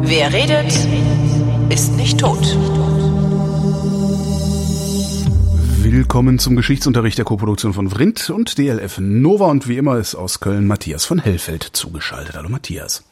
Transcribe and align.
Wer 0.00 0.32
redet, 0.32 0.72
ist 1.68 1.96
nicht 1.96 2.18
tot. 2.18 2.58
Willkommen 5.82 6.40
zum 6.40 6.56
Geschichtsunterricht 6.56 7.18
der 7.18 7.24
Koproduktion 7.24 7.72
von 7.74 7.88
Vrindt 7.90 8.28
und 8.30 8.58
DLF 8.58 8.98
Nova 8.98 9.46
und 9.46 9.68
wie 9.68 9.76
immer 9.76 9.98
ist 9.98 10.16
aus 10.16 10.40
Köln 10.40 10.66
Matthias 10.66 11.04
von 11.04 11.20
Hellfeld 11.20 11.62
zugeschaltet. 11.62 12.34
Hallo 12.34 12.48
Matthias. 12.48 13.04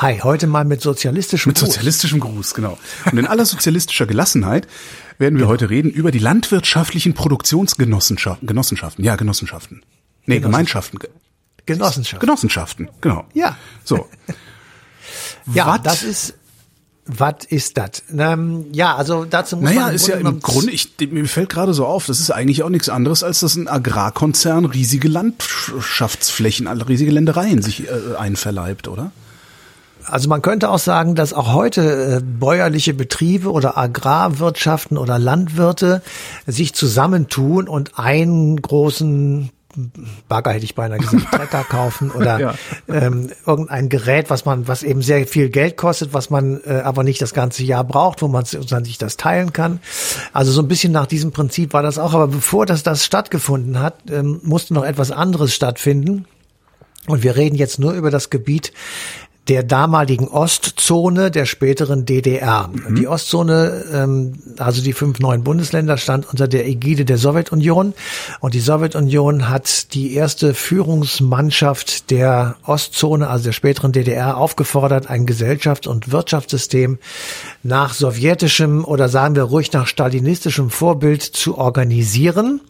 Hi, 0.00 0.20
heute 0.22 0.46
mal 0.46 0.64
mit 0.64 0.80
sozialistischem 0.80 1.50
Mit 1.50 1.58
sozialistischem 1.58 2.20
Gruß, 2.20 2.54
genau. 2.54 2.78
Und 3.10 3.18
in 3.18 3.26
aller 3.26 3.44
sozialistischer 3.44 4.06
Gelassenheit 4.06 4.68
werden 5.18 5.34
wir 5.34 5.40
genau. 5.40 5.50
heute 5.50 5.70
reden 5.70 5.90
über 5.90 6.12
die 6.12 6.20
landwirtschaftlichen 6.20 7.14
Produktionsgenossenschaften. 7.14 8.46
Genossenschaften, 8.46 9.04
ja, 9.04 9.16
Genossenschaften. 9.16 9.82
Nee, 10.26 10.38
Gemeinschaften. 10.38 11.00
Genossenschaften. 11.66 12.20
Genossenschaften, 12.20 12.90
genau. 13.00 13.26
Ja. 13.34 13.56
So. 13.82 14.06
ja, 15.52 15.66
Wat? 15.66 15.84
das 15.84 16.04
ist 16.04 16.34
was 17.10 17.46
ist 17.48 17.78
das? 17.78 18.02
Ähm, 18.16 18.66
ja, 18.72 18.94
also 18.94 19.24
dazu 19.24 19.56
muss 19.56 19.64
naja, 19.64 19.86
man. 19.86 19.94
ist 19.94 20.06
ja 20.06 20.16
im 20.16 20.40
Grunde, 20.40 20.70
ich, 20.70 20.92
mir 21.10 21.24
fällt 21.24 21.48
gerade 21.48 21.72
so 21.72 21.86
auf, 21.86 22.04
das 22.04 22.20
ist 22.20 22.30
eigentlich 22.30 22.62
auch 22.62 22.68
nichts 22.68 22.90
anderes, 22.90 23.24
als 23.24 23.40
dass 23.40 23.56
ein 23.56 23.66
Agrarkonzern 23.66 24.66
riesige 24.66 25.08
Landschaftsflächen, 25.08 26.68
riesige 26.68 27.10
Ländereien 27.10 27.62
sich 27.62 27.88
äh, 27.88 28.14
einverleibt, 28.16 28.88
oder? 28.88 29.10
Also 30.10 30.28
man 30.28 30.42
könnte 30.42 30.70
auch 30.70 30.78
sagen, 30.78 31.14
dass 31.14 31.32
auch 31.32 31.52
heute 31.52 32.16
äh, 32.16 32.20
bäuerliche 32.22 32.94
Betriebe 32.94 33.50
oder 33.50 33.76
Agrarwirtschaften 33.76 34.96
oder 34.98 35.18
Landwirte 35.18 36.02
sich 36.46 36.74
zusammentun 36.74 37.68
und 37.68 37.98
einen 37.98 38.60
großen 38.60 39.50
Bagger 40.28 40.52
hätte 40.52 40.64
ich 40.64 40.74
beinahe 40.74 40.98
gesagt, 40.98 41.26
Trecker 41.32 41.62
kaufen 41.62 42.10
oder 42.10 42.40
ja. 42.40 42.54
ähm, 42.88 43.30
irgendein 43.46 43.88
Gerät, 43.88 44.30
was 44.30 44.44
man, 44.44 44.66
was 44.66 44.82
eben 44.82 45.02
sehr 45.02 45.26
viel 45.26 45.50
Geld 45.50 45.76
kostet, 45.76 46.12
was 46.12 46.30
man 46.30 46.60
äh, 46.64 46.80
aber 46.84 47.04
nicht 47.04 47.20
das 47.22 47.34
ganze 47.34 47.62
Jahr 47.62 47.84
braucht, 47.84 48.22
wo 48.22 48.28
man 48.28 48.44
sich 48.44 48.98
das 48.98 49.16
teilen 49.16 49.52
kann. 49.52 49.80
Also 50.32 50.52
so 50.52 50.62
ein 50.62 50.68
bisschen 50.68 50.92
nach 50.92 51.06
diesem 51.06 51.32
Prinzip 51.32 51.74
war 51.74 51.82
das 51.82 51.98
auch. 51.98 52.14
Aber 52.14 52.28
bevor 52.28 52.66
das, 52.66 52.82
das 52.82 53.04
stattgefunden 53.04 53.80
hat, 53.80 54.10
ähm, 54.10 54.40
musste 54.42 54.74
noch 54.74 54.84
etwas 54.84 55.10
anderes 55.10 55.54
stattfinden. 55.54 56.24
Und 57.06 57.22
wir 57.22 57.36
reden 57.36 57.56
jetzt 57.56 57.78
nur 57.78 57.92
über 57.92 58.10
das 58.10 58.30
Gebiet 58.30 58.72
der 59.48 59.62
damaligen 59.62 60.28
Ostzone 60.28 61.30
der 61.30 61.46
späteren 61.46 62.04
DDR. 62.04 62.68
Mhm. 62.68 62.94
Die 62.96 63.08
Ostzone, 63.08 63.84
ähm, 63.92 64.34
also 64.58 64.82
die 64.82 64.92
fünf 64.92 65.20
neuen 65.20 65.42
Bundesländer, 65.42 65.96
stand 65.96 66.28
unter 66.28 66.48
der 66.48 66.66
Ägide 66.66 67.04
der 67.04 67.16
Sowjetunion 67.16 67.94
und 68.40 68.54
die 68.54 68.60
Sowjetunion 68.60 69.48
hat 69.48 69.94
die 69.94 70.14
erste 70.14 70.52
Führungsmannschaft 70.52 72.10
der 72.10 72.56
Ostzone, 72.64 73.28
also 73.28 73.44
der 73.44 73.52
späteren 73.52 73.92
DDR, 73.92 74.36
aufgefordert, 74.36 75.08
ein 75.08 75.26
Gesellschafts- 75.26 75.88
und 75.88 76.12
Wirtschaftssystem 76.12 76.98
nach 77.62 77.94
sowjetischem 77.94 78.84
oder 78.84 79.08
sagen 79.08 79.34
wir 79.34 79.44
ruhig 79.44 79.72
nach 79.72 79.86
stalinistischem 79.86 80.70
Vorbild 80.70 81.22
zu 81.22 81.56
organisieren. 81.56 82.60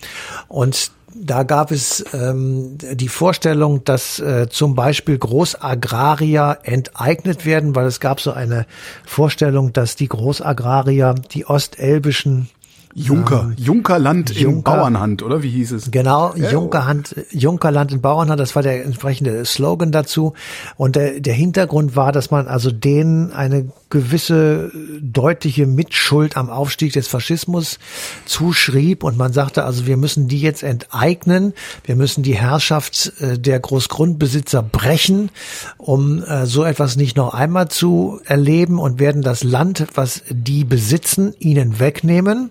Und 0.46 0.92
da 1.14 1.42
gab 1.42 1.70
es 1.70 2.04
ähm, 2.12 2.76
die 2.78 3.08
Vorstellung, 3.08 3.84
dass 3.84 4.18
äh, 4.18 4.48
zum 4.48 4.74
Beispiel 4.74 5.18
Großagrarier 5.18 6.58
enteignet 6.62 7.46
werden, 7.46 7.74
weil 7.74 7.86
es 7.86 8.00
gab 8.00 8.20
so 8.20 8.32
eine 8.32 8.66
Vorstellung, 9.04 9.72
dass 9.72 9.96
die 9.96 10.08
Großagrarier 10.08 11.14
die 11.32 11.46
ostelbischen 11.46 12.48
Junker, 12.94 13.42
ähm, 13.44 13.54
Junkerland 13.56 14.30
Junker, 14.30 14.56
in 14.56 14.62
Bauernhand, 14.62 15.22
oder 15.22 15.42
wie 15.42 15.50
hieß 15.50 15.72
es? 15.72 15.90
Genau, 15.90 16.34
ja. 16.34 16.50
Junkerhand, 16.50 17.14
Junkerland 17.30 17.92
in 17.92 18.00
Bauernhand, 18.00 18.40
das 18.40 18.56
war 18.56 18.62
der 18.62 18.84
entsprechende 18.84 19.44
Slogan 19.44 19.92
dazu. 19.92 20.32
Und 20.76 20.96
der, 20.96 21.20
der 21.20 21.34
Hintergrund 21.34 21.96
war, 21.96 22.12
dass 22.12 22.30
man 22.30 22.48
also 22.48 22.70
denen 22.70 23.32
eine 23.32 23.68
gewisse 23.90 24.70
deutliche 25.00 25.66
Mitschuld 25.66 26.36
am 26.36 26.50
Aufstieg 26.50 26.92
des 26.92 27.08
Faschismus 27.08 27.78
zuschrieb. 28.26 29.02
Und 29.02 29.16
man 29.16 29.32
sagte 29.32 29.64
also, 29.64 29.86
wir 29.86 29.96
müssen 29.96 30.28
die 30.28 30.40
jetzt 30.40 30.62
enteignen, 30.62 31.54
wir 31.84 31.96
müssen 31.96 32.22
die 32.22 32.36
Herrschaft 32.36 33.12
äh, 33.20 33.38
der 33.38 33.60
Großgrundbesitzer 33.60 34.62
brechen, 34.62 35.30
um 35.78 36.22
äh, 36.22 36.46
so 36.46 36.64
etwas 36.64 36.96
nicht 36.96 37.16
noch 37.16 37.34
einmal 37.34 37.68
zu 37.68 38.20
erleben 38.24 38.78
und 38.78 38.98
werden 39.00 39.22
das 39.22 39.44
Land, 39.44 39.86
was 39.94 40.22
die 40.30 40.64
besitzen, 40.64 41.34
ihnen 41.38 41.78
wegnehmen 41.80 42.50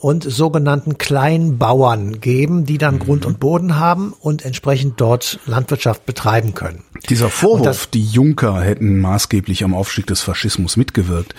und 0.00 0.22
sogenannten 0.22 0.96
Kleinbauern 0.96 2.20
geben, 2.20 2.64
die 2.64 2.78
dann 2.78 2.96
mhm. 2.96 3.00
Grund 3.00 3.26
und 3.26 3.40
Boden 3.40 3.78
haben 3.78 4.14
und 4.20 4.44
entsprechend 4.44 5.00
dort 5.00 5.40
Landwirtschaft 5.46 6.06
betreiben 6.06 6.54
können. 6.54 6.84
Dieser 7.08 7.28
Vorwurf, 7.28 7.66
das, 7.66 7.90
die 7.90 8.04
Junker 8.04 8.60
hätten 8.60 9.00
maßgeblich 9.00 9.64
am 9.64 9.74
Aufstieg 9.74 10.06
des 10.06 10.20
Faschismus 10.20 10.76
mitgewirkt, 10.76 11.34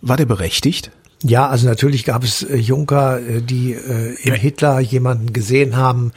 war 0.00 0.16
der 0.16 0.26
berechtigt? 0.26 0.92
Ja, 1.24 1.48
also 1.48 1.66
natürlich 1.66 2.04
gab 2.04 2.22
es 2.22 2.44
äh, 2.44 2.56
Junker, 2.56 3.18
äh, 3.20 3.42
die 3.42 3.72
äh, 3.72 4.14
in 4.22 4.34
Hitler 4.34 4.78
jemanden 4.78 5.32
gesehen 5.32 5.76
haben, 5.76 6.12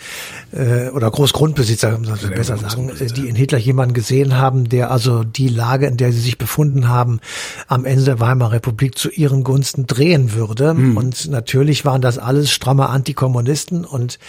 äh, 0.51 0.89
oder 0.89 1.09
Großgrundbesitzer, 1.09 1.97
muss 1.97 2.21
man 2.21 2.31
besser 2.35 2.57
sagen, 2.57 2.89
äh, 2.89 3.07
die 3.07 3.27
in 3.27 3.35
Hitler 3.35 3.57
jemanden 3.57 3.95
gesehen 3.95 4.37
haben, 4.37 4.69
der 4.69 4.91
also 4.91 5.23
die 5.23 5.47
Lage, 5.47 5.87
in 5.87 5.97
der 5.97 6.11
sie 6.11 6.19
sich 6.19 6.37
befunden 6.37 6.87
haben, 6.87 7.19
am 7.67 7.85
Ende 7.85 8.03
der 8.03 8.19
Weimarer 8.19 8.51
Republik 8.51 8.95
zu 8.95 9.09
ihren 9.09 9.43
Gunsten 9.43 9.87
drehen 9.87 10.33
würde. 10.33 10.75
Mhm. 10.75 10.97
Und 10.97 11.29
natürlich 11.29 11.83
waren 11.83 12.01
das 12.01 12.19
alles 12.19 12.51
stramme 12.51 12.89
Antikommunisten 12.89 13.85
und 13.85 14.19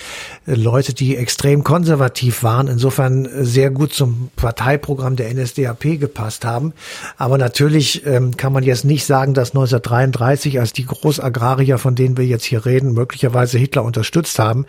äh, 0.47 0.55
Leute, 0.55 0.95
die 0.95 1.17
extrem 1.17 1.65
konservativ 1.65 2.43
waren, 2.43 2.69
insofern 2.69 3.29
sehr 3.41 3.71
gut 3.71 3.93
zum 3.93 4.31
Parteiprogramm 4.37 5.17
der 5.17 5.35
NSDAP 5.35 6.01
gepasst 6.01 6.47
haben. 6.47 6.73
Aber 7.19 7.37
natürlich 7.37 8.07
ähm, 8.07 8.39
kann 8.39 8.55
man 8.55 8.63
jetzt 8.65 8.87
nicht 8.87 9.05
sagen, 9.05 9.35
dass 9.35 9.51
1933 9.51 10.62
als 10.63 10.73
die 10.73 10.87
Großagrarier, 10.87 11.77
von 11.79 11.95
denen 11.95 12.17
wir 12.17 12.25
jetzt 12.25 12.45
hier 12.45 12.65
reden, 12.65 12.95
möglicherweise 12.95 13.59
Hitler 13.59 13.85
unterstützt 13.85 14.39
haben, 14.39 14.65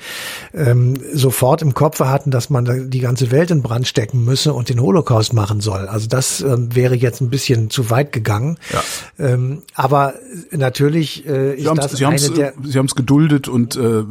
ähm, 0.53 0.95
sofort 1.13 1.61
im 1.61 1.73
Kopf 1.73 1.99
hatten, 2.01 2.31
dass 2.31 2.49
man 2.49 2.89
die 2.89 2.99
ganze 2.99 3.31
Welt 3.31 3.51
in 3.51 3.61
Brand 3.61 3.87
stecken 3.87 4.25
müsse 4.25 4.53
und 4.53 4.69
den 4.69 4.81
Holocaust 4.81 5.33
machen 5.33 5.61
soll. 5.61 5.87
Also 5.87 6.07
das 6.07 6.41
ähm, 6.41 6.75
wäre 6.75 6.95
jetzt 6.95 7.21
ein 7.21 7.29
bisschen 7.29 7.69
zu 7.69 7.89
weit 7.89 8.11
gegangen. 8.11 8.57
Ja. 8.71 8.83
Ähm, 9.25 9.61
aber 9.73 10.15
natürlich 10.51 11.25
äh, 11.25 11.55
ist 11.55 11.71
das 11.77 11.91
Sie 11.93 12.05
eine 12.05 12.29
der... 12.29 12.53
Sie 12.63 12.77
haben 12.77 12.87
es 12.87 12.95
geduldet 12.95 13.47
und 13.47 13.75
äh, 13.75 13.99
äh, 13.99 14.05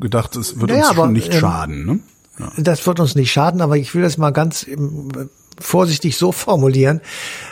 gedacht, 0.00 0.36
es 0.36 0.60
wird 0.60 0.70
naja, 0.70 0.90
uns 0.90 0.98
aber, 0.98 1.08
nicht 1.08 1.32
ähm, 1.32 1.40
schaden. 1.40 1.86
Ne? 1.86 2.00
Das 2.56 2.86
wird 2.86 3.00
uns 3.00 3.14
nicht 3.14 3.32
schaden, 3.32 3.60
aber 3.60 3.76
ich 3.76 3.94
will 3.94 4.02
das 4.02 4.18
mal 4.18 4.30
ganz 4.30 4.66
vorsichtig 5.60 6.16
so 6.16 6.32
formulieren. 6.32 7.00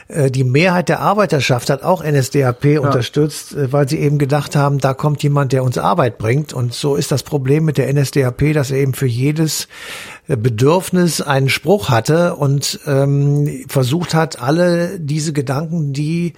Äh, 0.09 0.31
die 0.31 0.45
Mehrheit 0.45 0.89
der 0.89 1.01
Arbeiterschaft 1.01 1.71
hat 1.71 1.83
auch 1.83 2.05
NSDAP 2.05 2.65
ja. 2.65 2.81
unterstützt, 2.81 3.55
äh, 3.55 3.73
weil 3.73 3.89
sie 3.89 3.99
eben 3.99 4.19
gedacht 4.19 4.55
haben, 4.55 4.79
da 4.79 4.95
kommt 4.95 5.23
jemand, 5.23 5.53
der 5.53 5.65
uns 5.65 5.79
Arbeit 5.79 6.19
bringt. 6.19 6.53
Und 6.53 6.75
so 6.75 6.95
ist 6.97 7.11
das 7.11 7.23
Problem 7.23 7.65
mit 7.65 7.79
der 7.79 7.93
NSDAP, 7.93 8.53
dass 8.55 8.71
er 8.71 8.79
eben 8.79 8.95
für 8.95 9.07
jedes 9.07 9.69
äh, 10.29 10.37
Bedürfnis 10.37 11.21
einen 11.21 11.49
Spruch 11.49 11.89
hatte 11.89 12.37
und 12.37 12.81
ähm, 12.87 13.65
versucht 13.69 14.15
hat, 14.15 14.41
alle 14.41 14.99
diese 15.01 15.33
Gedanken, 15.33 15.93
die 15.93 16.35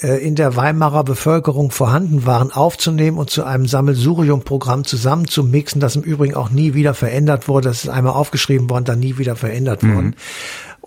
in 0.00 0.36
der 0.36 0.54
Weimarer 0.54 1.02
Bevölkerung 1.02 1.72
vorhanden 1.72 2.24
waren, 2.24 2.52
aufzunehmen 2.52 3.18
und 3.18 3.30
zu 3.30 3.42
einem 3.42 3.66
Sammelsurium-Programm 3.66 4.84
zusammenzumixen, 4.84 5.80
das 5.80 5.96
im 5.96 6.02
Übrigen 6.02 6.36
auch 6.36 6.50
nie 6.50 6.74
wieder 6.74 6.94
verändert 6.94 7.48
wurde. 7.48 7.70
Das 7.70 7.82
ist 7.82 7.90
einmal 7.90 8.12
aufgeschrieben 8.12 8.70
worden, 8.70 8.84
dann 8.84 9.00
nie 9.00 9.18
wieder 9.18 9.34
verändert 9.34 9.82
mhm. 9.82 9.94
worden. 9.96 10.16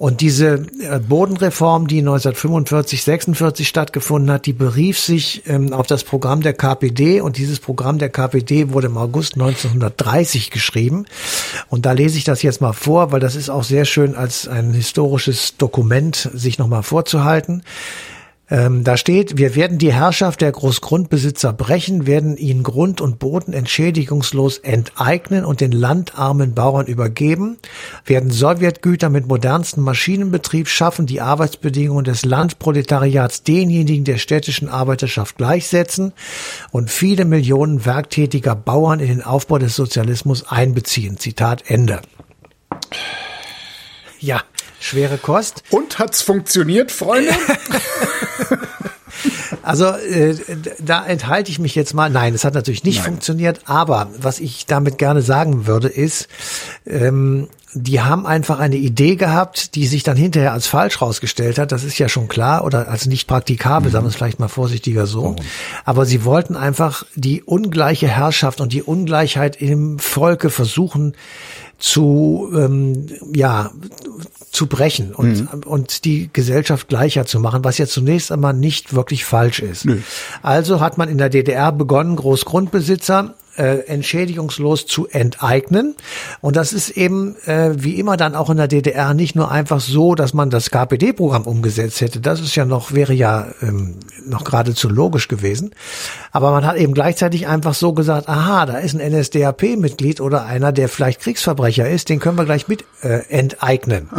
Und 0.01 0.22
diese 0.22 0.66
äh, 0.79 0.97
Bodenreform, 0.97 1.85
die 1.85 2.00
1945, 2.00 3.03
46 3.03 3.67
stattgefunden 3.67 4.31
hat, 4.31 4.47
die 4.47 4.53
berief 4.53 4.97
sich 4.97 5.44
ähm, 5.45 5.73
auf 5.73 5.85
das 5.85 6.03
Programm 6.03 6.41
der 6.41 6.53
KPD 6.53 7.22
und 7.22 7.38
dieses 7.38 7.59
Programm 7.59 8.00
der 8.00 8.09
KPD 8.09 8.73
wurde 8.73 8.88
im 8.88 8.97
August 8.97 9.35
1930 9.35 10.50
geschrieben. 10.50 11.06
Und 11.69 11.86
da 11.86 11.92
lese 11.92 12.18
ich 12.18 12.24
das 12.24 12.42
jetzt 12.42 12.62
mal 12.62 12.74
vor, 12.74 13.12
weil 13.12 13.19
das 13.19 13.36
ist 13.36 13.51
auch 13.51 13.63
sehr 13.63 13.86
schön 13.86 14.15
als 14.15 14.48
ein 14.48 14.74
historisches 14.74 15.56
Dokument 15.57 16.31
sich 16.33 16.57
nochmal 16.57 16.81
vorzuhalten. 16.81 17.62
Ähm, 18.51 18.83
da 18.83 18.98
steht, 18.98 19.38
wir 19.38 19.56
werden 19.56 19.77
die 19.77 19.94
Herrschaft 19.94 20.42
der 20.42 20.51
Großgrundbesitzer 20.51 21.53
brechen, 21.53 22.06
werden 22.06 22.36
ihnen 22.36 22.63
Grund 22.63 23.00
und 23.00 23.18
Boden 23.18 23.53
entschädigungslos 23.53 24.57
enteignen 24.57 25.45
und 25.45 25.62
den 25.62 25.71
landarmen 25.71 26.53
Bauern 26.53 26.86
übergeben, 26.86 27.57
werden 28.06 28.30
Sowjetgüter 28.30 29.09
mit 29.09 29.25
modernstem 29.25 29.83
Maschinenbetrieb 29.83 30.68
schaffen, 30.68 31.06
die 31.06 31.21
Arbeitsbedingungen 31.21 32.03
des 32.03 32.25
Landproletariats 32.25 33.44
denjenigen 33.44 34.03
der 34.03 34.18
städtischen 34.18 34.68
Arbeiterschaft 34.68 35.38
gleichsetzen 35.38 36.12
und 36.71 36.92
viele 36.92 37.24
Millionen 37.24 37.86
werktätiger 37.86 38.56
Bauern 38.56 39.00
in 39.00 39.07
den 39.07 39.24
Aufbau 39.24 39.59
des 39.59 39.77
Sozialismus 39.77 40.45
einbeziehen. 40.45 41.18
Zitat 41.18 41.63
Ende. 41.68 42.01
Ja, 44.19 44.44
schwere 44.81 45.18
Kost. 45.18 45.63
Und 45.69 46.00
hat's 46.00 46.22
funktioniert, 46.22 46.92
Freunde? 46.92 47.31
Also 49.63 49.86
äh, 49.86 50.36
da 50.80 51.06
enthalte 51.06 51.51
ich 51.51 51.60
mich 51.60 51.75
jetzt 51.75 51.94
mal. 51.94 52.10
Nein, 52.10 52.33
es 52.33 52.44
hat 52.44 52.54
natürlich 52.54 52.83
nicht 52.83 52.98
Nein. 52.98 53.06
funktioniert. 53.06 53.62
Aber 53.66 54.10
was 54.18 54.39
ich 54.39 54.66
damit 54.66 54.98
gerne 54.98 55.22
sagen 55.22 55.68
würde, 55.68 55.88
ist, 55.88 56.28
ähm, 56.86 57.48
die 57.73 58.01
haben 58.01 58.25
einfach 58.25 58.59
eine 58.59 58.75
Idee 58.75 59.15
gehabt, 59.15 59.75
die 59.75 59.88
sich 59.88 60.03
dann 60.03 60.18
hinterher 60.18 60.51
als 60.51 60.68
falsch 60.68 61.01
rausgestellt 61.01 61.57
hat. 61.57 61.71
Das 61.71 61.83
ist 61.83 61.97
ja 61.97 62.09
schon 62.09 62.27
klar 62.27 62.65
oder 62.65 62.89
als 62.89 63.06
nicht 63.06 63.27
praktikabel, 63.27 63.91
sagen 63.91 64.06
wir 64.06 64.09
es 64.09 64.15
vielleicht 64.15 64.39
mal 64.39 64.50
vorsichtiger 64.50 65.06
so. 65.06 65.35
Aber 65.85 66.06
sie 66.06 66.25
wollten 66.25 66.56
einfach 66.56 67.06
die 67.15 67.41
ungleiche 67.44 68.07
Herrschaft 68.07 68.59
und 68.59 68.73
die 68.73 68.83
Ungleichheit 68.83 69.62
im 69.62 70.00
Volke 70.00 70.50
versuchen 70.50 71.13
zu 71.77 72.51
ähm, 72.53 73.07
ja 73.33 73.71
zu 74.51 74.67
brechen 74.67 75.15
und 75.15 75.65
und 75.65 76.06
die 76.06 76.29
Gesellschaft 76.31 76.89
gleicher 76.89 77.25
zu 77.25 77.39
machen, 77.39 77.63
was 77.63 77.79
ja 77.79 77.88
zunächst 77.88 78.31
einmal 78.31 78.53
nicht 78.53 78.94
wirklich 78.94 79.25
falsch 79.25 79.59
ist. 79.59 79.85
Nö. 79.85 79.97
Also 80.44 80.79
hat 80.79 80.97
man 80.97 81.09
in 81.09 81.17
der 81.17 81.29
DDR 81.29 81.71
begonnen, 81.71 82.17
Großgrundbesitzer 82.17 83.33
äh, 83.62 83.86
entschädigungslos 83.86 84.88
zu 84.88 85.08
enteignen. 85.08 85.96
Und 86.42 86.56
das 86.56 86.74
ist 86.74 86.90
eben 86.90 87.36
äh, 87.46 87.72
wie 87.75 88.00
immer 88.00 88.18
dann 88.18 88.36
auch 88.36 88.50
in 88.50 88.58
der 88.58 88.68
DDR 88.68 89.13
nicht 89.13 89.36
nur 89.36 89.52
einfach 89.52 89.80
so, 89.80 90.16
dass 90.16 90.34
man 90.34 90.50
das 90.50 90.72
KPD-Programm 90.72 91.44
umgesetzt 91.44 92.02
hätte. 92.02 92.19
Das 92.19 92.40
ist 92.40 92.56
ja 92.56 92.66
noch, 92.66 92.94
wäre 92.94 93.13
ja 93.13 93.48
ähm, 93.62 93.98
noch 94.25 94.44
geradezu 94.46 94.90
logisch 94.90 95.28
gewesen. 95.28 95.75
Aber 96.31 96.52
man 96.52 96.66
hat 96.66 96.78
eben 96.78 96.96
gleichzeitig 96.96 97.48
einfach 97.48 97.75
so 97.75 97.94
gesagt, 97.94 98.28
aha, 98.28 98.66
da 98.66 98.78
ist 98.80 98.96
ein 98.96 99.12
NSDAP-Mitglied 99.12 100.22
oder 100.22 100.46
einer, 100.46 100.72
der 100.72 100.90
vielleicht 100.90 101.22
Kriegsverbrecher 101.22 101.88
ist, 101.88 102.10
den 102.10 102.19
können 102.19 102.38
wir 102.38 102.46
gleich 102.46 102.68
mit 102.68 102.84
äh, 103.04 103.19
enteignen. 103.30 104.10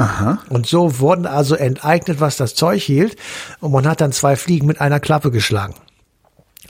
Und 0.50 0.67
so 0.67 1.00
wurden 1.00 1.27
also 1.27 1.56
enteignet, 1.56 2.21
was 2.21 2.37
das 2.37 2.55
Zeug 2.55 2.81
hielt. 2.81 3.17
Und 3.61 3.73
man 3.73 3.89
hat 3.89 4.00
dann 4.00 4.12
zwei 4.12 4.37
Fliegen 4.37 4.67
mit 4.67 4.81
einer 4.81 5.00
Klappe 5.00 5.33
geschlagen. 5.33 5.75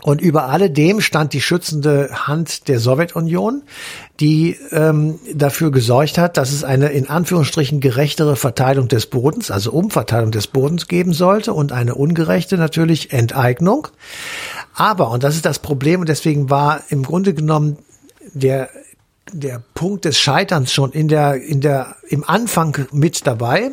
Und 0.00 0.22
über 0.22 0.48
alledem 0.48 1.00
stand 1.00 1.32
die 1.32 1.42
schützende 1.42 2.08
Hand 2.26 2.66
der 2.68 2.80
Sowjetunion, 2.80 3.62
die 4.20 4.56
ähm, 4.70 5.20
dafür 5.34 5.70
gesorgt 5.70 6.16
hat, 6.16 6.38
dass 6.38 6.50
es 6.50 6.64
eine 6.64 6.88
in 6.88 7.08
Anführungsstrichen 7.08 7.80
gerechtere 7.80 8.36
Verteilung 8.36 8.88
des 8.88 9.06
Bodens, 9.06 9.50
also 9.50 9.70
Umverteilung 9.70 10.30
des 10.30 10.46
Bodens 10.46 10.88
geben 10.88 11.12
sollte 11.12 11.52
und 11.52 11.72
eine 11.72 11.94
ungerechte 11.94 12.56
natürlich 12.56 13.12
Enteignung. 13.12 13.88
Aber, 14.74 15.10
und 15.10 15.22
das 15.22 15.36
ist 15.36 15.44
das 15.44 15.58
Problem, 15.58 16.00
und 16.00 16.08
deswegen 16.08 16.48
war 16.48 16.80
im 16.88 17.02
Grunde 17.02 17.34
genommen 17.34 17.76
der 18.32 18.70
der 19.32 19.62
Punkt 19.74 20.04
des 20.04 20.18
Scheiterns 20.18 20.72
schon 20.72 20.92
in 20.92 21.08
der, 21.08 21.36
in 21.36 21.60
der, 21.60 21.96
im 22.08 22.28
Anfang 22.28 22.86
mit 22.92 23.26
dabei. 23.26 23.70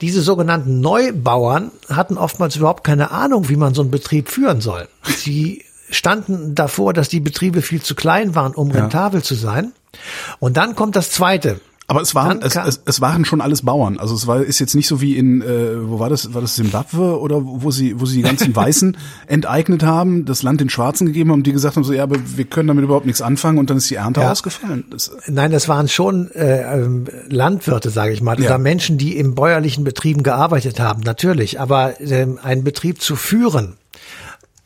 Diese 0.00 0.22
sogenannten 0.22 0.80
Neubauern 0.80 1.70
hatten 1.88 2.16
oftmals 2.16 2.56
überhaupt 2.56 2.84
keine 2.84 3.10
Ahnung, 3.10 3.48
wie 3.48 3.56
man 3.56 3.74
so 3.74 3.82
einen 3.82 3.90
Betrieb 3.90 4.28
führen 4.28 4.60
soll. 4.60 4.88
Sie 5.04 5.64
standen 5.90 6.54
davor, 6.54 6.92
dass 6.94 7.08
die 7.08 7.20
Betriebe 7.20 7.62
viel 7.62 7.82
zu 7.82 7.94
klein 7.94 8.34
waren, 8.34 8.54
um 8.54 8.70
rentabel 8.70 9.22
zu 9.22 9.34
sein. 9.34 9.72
Und 10.38 10.56
dann 10.56 10.76
kommt 10.76 10.96
das 10.96 11.10
Zweite. 11.10 11.60
Aber 11.90 12.02
es 12.02 12.14
waren 12.14 12.40
es, 12.40 12.54
es, 12.54 12.80
es 12.84 13.00
waren 13.00 13.24
schon 13.24 13.40
alles 13.40 13.62
Bauern. 13.62 13.98
Also 13.98 14.14
es 14.14 14.28
war 14.28 14.40
ist 14.40 14.60
jetzt 14.60 14.76
nicht 14.76 14.86
so 14.86 15.00
wie 15.00 15.16
in 15.16 15.42
äh, 15.42 15.88
wo 15.90 15.98
war 15.98 16.08
das 16.08 16.32
war 16.32 16.40
das 16.40 16.54
Zimbabwe 16.54 17.18
oder 17.18 17.40
wo 17.44 17.72
sie 17.72 18.00
wo 18.00 18.06
sie 18.06 18.18
die 18.18 18.22
ganzen 18.22 18.54
Weißen 18.56 18.96
enteignet 19.26 19.82
haben, 19.82 20.24
das 20.24 20.44
Land 20.44 20.60
den 20.60 20.70
Schwarzen 20.70 21.08
gegeben 21.08 21.32
haben, 21.32 21.42
die 21.42 21.50
gesagt 21.50 21.74
haben 21.74 21.82
so 21.82 21.92
ja, 21.92 22.04
aber 22.04 22.14
wir 22.36 22.44
können 22.44 22.68
damit 22.68 22.84
überhaupt 22.84 23.06
nichts 23.06 23.20
anfangen 23.20 23.58
und 23.58 23.70
dann 23.70 23.76
ist 23.78 23.90
die 23.90 23.96
Ernte 23.96 24.20
Ja. 24.20 24.30
ausgefallen. 24.30 24.84
Das, 24.90 25.10
Nein, 25.26 25.50
das 25.50 25.68
waren 25.68 25.88
schon 25.88 26.30
äh, 26.30 26.62
ähm, 26.80 27.06
Landwirte, 27.28 27.90
sage 27.90 28.12
ich 28.12 28.22
mal, 28.22 28.38
Ja. 28.38 28.46
oder 28.50 28.58
Menschen, 28.58 28.96
die 28.96 29.16
in 29.16 29.34
bäuerlichen 29.34 29.82
Betrieben 29.82 30.22
gearbeitet 30.22 30.78
haben, 30.78 31.00
natürlich. 31.02 31.58
Aber 31.58 32.00
ähm, 32.00 32.38
einen 32.40 32.62
Betrieb 32.62 33.02
zu 33.02 33.16
führen 33.16 33.74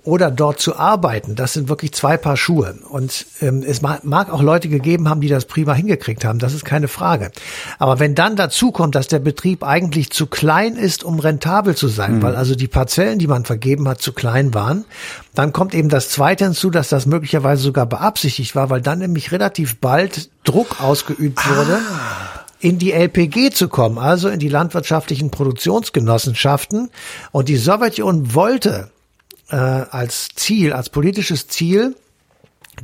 oder 0.05 0.31
dort 0.31 0.61
zu 0.61 0.77
arbeiten, 0.77 1.35
das 1.35 1.55
sind 1.55 1.69
wirklich 1.69 1.93
zwei 1.93 2.17
Paar 2.17 2.37
Schuhe. 2.37 2.77
Und 2.89 3.27
ähm, 3.41 3.65
es 3.67 3.81
mag, 3.81 4.05
mag 4.05 4.31
auch 4.31 4.43
Leute 4.43 4.69
gegeben 4.69 5.09
haben, 5.09 5.23
die 5.23 5.29
das 5.29 5.47
prima 5.47 5.73
hingekriegt 5.73 6.25
haben, 6.25 6.39
das 6.39 6.53
ist 6.53 6.65
keine 6.65 6.89
Frage. 6.89 7.33
Aber 7.79 7.99
wenn 7.99 8.15
dann 8.15 8.37
dazu 8.37 8.71
kommt, 8.71 8.95
dass 8.95 9.09
der 9.09 9.19
Betrieb 9.19 9.65
eigentlich 9.65 10.11
zu 10.11 10.27
klein 10.27 10.77
ist, 10.77 11.05
um 11.05 11.19
rentabel 11.19 11.75
zu 11.75 11.89
sein, 11.89 12.23
weil 12.23 12.37
also 12.37 12.55
die 12.55 12.69
Parzellen, 12.69 13.19
die 13.19 13.27
man 13.27 13.45
vergeben 13.47 13.89
hat, 13.89 14.03
zu 14.03 14.13
klein 14.13 14.53
waren, 14.53 14.85
dann 15.35 15.53
kommt 15.53 15.75
eben 15.75 15.89
das 15.89 16.11
Zweite 16.11 16.45
hinzu, 16.45 16.71
dass 16.71 16.91
das 16.91 17.07
möglicherweise 17.07 17.63
sogar 17.63 17.87
beabsichtigt 17.87 18.55
war, 18.55 18.69
weil 18.69 18.83
dann 18.83 18.99
nämlich 18.99 19.33
relativ 19.33 19.77
bald 19.81 20.31
Druck 20.45 20.83
ausgeübt 20.83 21.41
wurde 21.49 21.81
in 22.61 22.79
die 22.79 22.93
LPG 22.93 23.51
zu 23.51 23.69
kommen, 23.69 23.99
also 23.99 24.29
in 24.29 24.39
die 24.39 24.49
landwirtschaftlichen 24.49 25.31
Produktionsgenossenschaften. 25.31 26.91
Und 27.31 27.51
die 27.51 27.59
Sowjetunion 27.59 28.35
wollte 28.35 28.91
äh, 29.51 29.57
als 29.57 30.29
Ziel, 30.35 30.73
als 30.73 30.91
politisches 30.91 31.49
Ziel, 31.49 31.97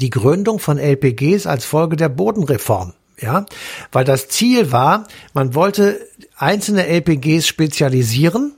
die 0.01 0.11
Gründung 0.11 0.59
von 0.59 0.79
LPGs 0.79 1.47
als 1.47 1.65
Folge 1.65 1.97
der 1.97 2.09
Bodenreform. 2.09 2.95
Ja, 3.21 3.45
weil 3.93 4.05
das 4.07 4.29
Ziel 4.29 4.73
war, 4.73 5.07
man 5.35 5.55
wollte 5.55 6.01
einzelne 6.37 6.87
LPGs 6.87 7.47
spezialisieren, 7.47 8.53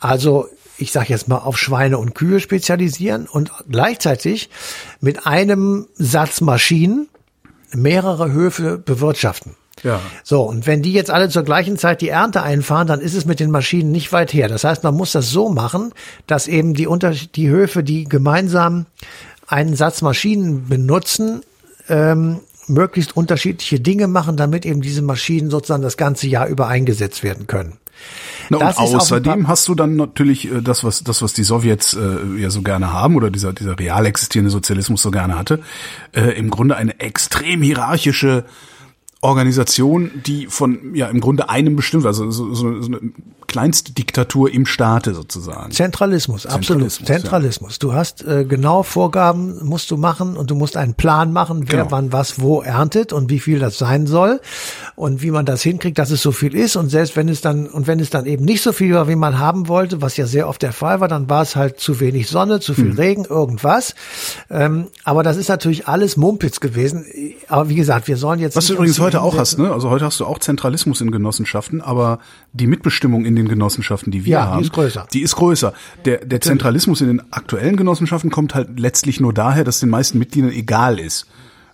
also 0.00 0.48
ich 0.76 0.92
sage 0.92 1.08
jetzt 1.08 1.28
mal 1.28 1.38
auf 1.38 1.58
Schweine 1.58 1.96
und 1.96 2.14
Kühe 2.14 2.40
spezialisieren 2.40 3.26
und 3.26 3.50
gleichzeitig 3.70 4.50
mit 5.00 5.26
einem 5.26 5.86
Satz 5.94 6.42
Maschinen 6.42 7.08
mehrere 7.72 8.32
Höfe 8.32 8.78
bewirtschaften. 8.78 9.56
Ja. 9.82 10.00
So, 10.24 10.42
und 10.42 10.66
wenn 10.66 10.82
die 10.82 10.92
jetzt 10.92 11.10
alle 11.10 11.28
zur 11.28 11.42
gleichen 11.42 11.78
Zeit 11.78 12.00
die 12.00 12.08
Ernte 12.08 12.42
einfahren, 12.42 12.86
dann 12.86 13.00
ist 13.00 13.14
es 13.14 13.24
mit 13.24 13.40
den 13.40 13.50
Maschinen 13.50 13.90
nicht 13.90 14.12
weit 14.12 14.32
her. 14.32 14.48
Das 14.48 14.64
heißt, 14.64 14.82
man 14.84 14.94
muss 14.94 15.12
das 15.12 15.30
so 15.30 15.48
machen, 15.48 15.92
dass 16.26 16.48
eben 16.48 16.74
die, 16.74 16.86
Unter 16.86 17.12
die 17.12 17.48
Höfe, 17.48 17.82
die 17.82 18.04
gemeinsam 18.04 18.86
einen 19.46 19.74
Satz 19.74 20.02
Maschinen 20.02 20.68
benutzen, 20.68 21.42
ähm, 21.88 22.40
möglichst 22.66 23.16
unterschiedliche 23.16 23.80
Dinge 23.80 24.06
machen, 24.06 24.36
damit 24.36 24.64
eben 24.64 24.80
diese 24.80 25.02
Maschinen 25.02 25.50
sozusagen 25.50 25.82
das 25.82 25.96
ganze 25.96 26.28
Jahr 26.28 26.46
über 26.46 26.68
eingesetzt 26.68 27.22
werden 27.22 27.46
können. 27.46 27.78
Na, 28.48 28.58
Das 28.58 28.78
und 28.78 28.96
außerdem 28.96 29.48
hast 29.48 29.68
du 29.68 29.74
dann 29.74 29.96
natürlich 29.96 30.50
äh, 30.50 30.62
das, 30.62 30.84
was 30.84 31.04
das, 31.04 31.22
was 31.22 31.32
die 31.34 31.44
Sowjets 31.44 31.94
äh, 31.94 32.40
ja 32.40 32.50
so 32.50 32.62
gerne 32.62 32.92
haben 32.92 33.16
oder 33.16 33.30
dieser 33.30 33.52
dieser 33.52 33.78
real 33.78 34.06
existierende 34.06 34.50
Sozialismus 34.50 35.02
so 35.02 35.10
gerne 35.10 35.38
hatte, 35.38 35.60
äh, 36.12 36.36
im 36.38 36.50
Grunde 36.50 36.76
eine 36.76 36.98
extrem 37.00 37.62
hierarchische 37.62 38.44
Organisation, 39.22 40.10
die 40.26 40.46
von 40.46 40.94
ja 40.94 41.08
im 41.08 41.20
Grunde 41.20 41.50
einem 41.50 41.76
bestimmt, 41.76 42.06
also 42.06 42.30
so, 42.30 42.54
so, 42.54 42.80
so 42.80 42.86
eine 42.88 43.00
kleinste 43.46 43.92
Diktatur 43.92 44.50
im 44.52 44.64
Staate 44.64 45.12
sozusagen. 45.12 45.72
Zentralismus, 45.72 46.46
absolut. 46.46 46.90
Zentralismus, 46.90 47.06
Zentralismus. 47.06 47.78
Du 47.80 47.92
hast 47.92 48.24
äh, 48.24 48.44
genau 48.44 48.82
Vorgaben 48.82 49.64
musst 49.66 49.90
du 49.90 49.96
machen 49.96 50.36
und 50.36 50.50
du 50.50 50.54
musst 50.54 50.76
einen 50.76 50.94
Plan 50.94 51.32
machen, 51.32 51.64
wer 51.66 51.80
Genau. 51.80 51.90
wann 51.90 52.12
was 52.12 52.40
wo 52.40 52.62
erntet 52.62 53.12
und 53.12 53.28
wie 53.28 53.40
viel 53.40 53.58
das 53.58 53.76
sein 53.76 54.06
soll 54.06 54.40
und 54.94 55.20
wie 55.22 55.30
man 55.32 55.44
das 55.46 55.62
hinkriegt, 55.62 55.98
dass 55.98 56.10
es 56.10 56.22
so 56.22 56.32
viel 56.32 56.54
ist 56.54 56.76
und 56.76 56.88
selbst 56.90 57.16
wenn 57.16 57.28
es 57.28 57.40
dann 57.40 57.66
und 57.66 57.86
wenn 57.86 57.98
es 58.00 58.08
dann 58.10 58.24
eben 58.26 58.44
nicht 58.44 58.62
so 58.62 58.72
viel 58.72 58.94
war, 58.94 59.08
wie 59.08 59.16
man 59.16 59.38
haben 59.38 59.68
wollte, 59.68 60.00
was 60.00 60.16
ja 60.16 60.26
sehr 60.26 60.48
oft 60.48 60.62
der 60.62 60.72
Fall 60.72 61.00
war, 61.00 61.08
dann 61.08 61.28
war 61.28 61.42
es 61.42 61.56
halt 61.56 61.78
zu 61.80 62.00
wenig 62.00 62.28
Sonne, 62.28 62.60
zu 62.60 62.72
viel 62.72 62.92
Regen, 62.92 63.24
irgendwas. 63.24 63.94
Ähm, 64.48 64.86
aber 65.04 65.22
das 65.22 65.36
ist 65.36 65.48
natürlich 65.48 65.88
alles 65.88 66.16
Mumpitz 66.16 66.60
gewesen. 66.60 67.04
Aber 67.48 67.68
wie 67.68 67.74
gesagt, 67.74 68.06
wir 68.08 68.16
sollen 68.16 68.38
jetzt 68.40 68.56
Was 68.56 68.70
übrigens 68.70 68.98
heute 69.18 69.22
auch 69.22 69.38
hast, 69.38 69.58
ne? 69.58 69.72
Also 69.72 69.90
heute 69.90 70.04
hast 70.04 70.20
du 70.20 70.26
auch 70.26 70.38
Zentralismus 70.38 71.00
in 71.00 71.10
Genossenschaften, 71.10 71.80
aber 71.80 72.18
die 72.52 72.66
Mitbestimmung 72.66 73.24
in 73.24 73.36
den 73.36 73.48
Genossenschaften, 73.48 74.10
die 74.10 74.24
wir 74.24 74.32
Ja, 74.32 74.44
die 74.44 74.50
haben, 74.52 74.62
ist 74.62 74.72
größer. 74.72 75.06
Die 75.12 75.22
ist 75.22 75.36
größer. 75.36 75.72
Der, 76.04 76.24
der 76.24 76.40
Zentralismus 76.40 77.00
in 77.00 77.08
den 77.08 77.32
aktuellen 77.32 77.76
Genossenschaften 77.76 78.30
kommt 78.30 78.54
halt 78.54 78.78
letztlich 78.78 79.20
nur 79.20 79.32
daher, 79.32 79.64
dass 79.64 79.80
den 79.80 79.90
meisten 79.90 80.18
Mitgliedern 80.18 80.50
egal 80.50 80.98
ist, 80.98 81.26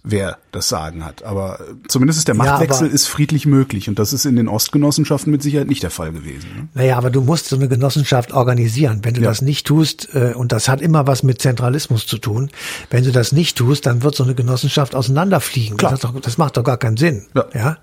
wer 0.09 0.39
das 0.53 0.69
Sagen 0.69 1.05
hat. 1.05 1.25
Aber 1.25 1.59
äh, 1.61 1.65
zumindest 1.89 2.19
ist 2.21 2.29
der 2.29 2.37
Ja, 2.37 2.43
Machtwechsel 2.45 2.87
aber- 2.87 2.95
ist 2.95 3.07
friedlich 3.09 3.45
möglich 3.45 3.89
und 3.89 3.99
das 3.99 4.13
ist 4.13 4.25
in 4.25 4.37
den 4.37 4.49
Ostgenossenschaften 4.49 5.31
mit 5.33 5.43
Sicherheit 5.43 5.67
nicht 5.69 5.83
der 5.83 5.91
Fall 5.91 6.13
gewesen. 6.13 6.49
Ne? 6.57 6.69
Naja, 6.75 6.97
aber 6.97 7.11
du 7.11 7.21
musst 7.21 7.47
so 7.49 7.57
eine 7.57 7.69
Genossenschaft 7.69 8.33
organisieren. 8.33 9.01
Wenn 9.03 9.15
du 9.15 9.21
Ja. 9.23 9.29
das 9.29 9.43
nicht 9.43 9.67
tust, 9.67 10.09
äh, 10.15 10.33
und 10.35 10.53
das 10.53 10.69
hat 10.69 10.81
immer 10.81 11.07
was 11.07 11.23
mit 11.25 11.43
Zentralismus 11.43 12.07
zu 12.07 12.19
tun, 12.19 12.51
wenn 12.91 13.05
du 13.05 13.11
das 13.11 13.33
nicht 13.33 13.59
tust, 13.59 13.85
dann 13.87 14.03
wird 14.03 14.15
so 14.15 14.23
eine 14.25 14.35
Genossenschaft 14.37 14.95
auseinanderfliegen. 14.95 15.77
Klar. 15.77 15.91
Das, 15.91 16.01
doch, 16.01 16.19
das 16.21 16.39
macht 16.39 16.57
doch 16.57 16.65
gar 16.65 16.77
keinen 16.79 16.97
Sinn. 16.97 17.27
Ja. 17.35 17.45
ja? 17.53 17.77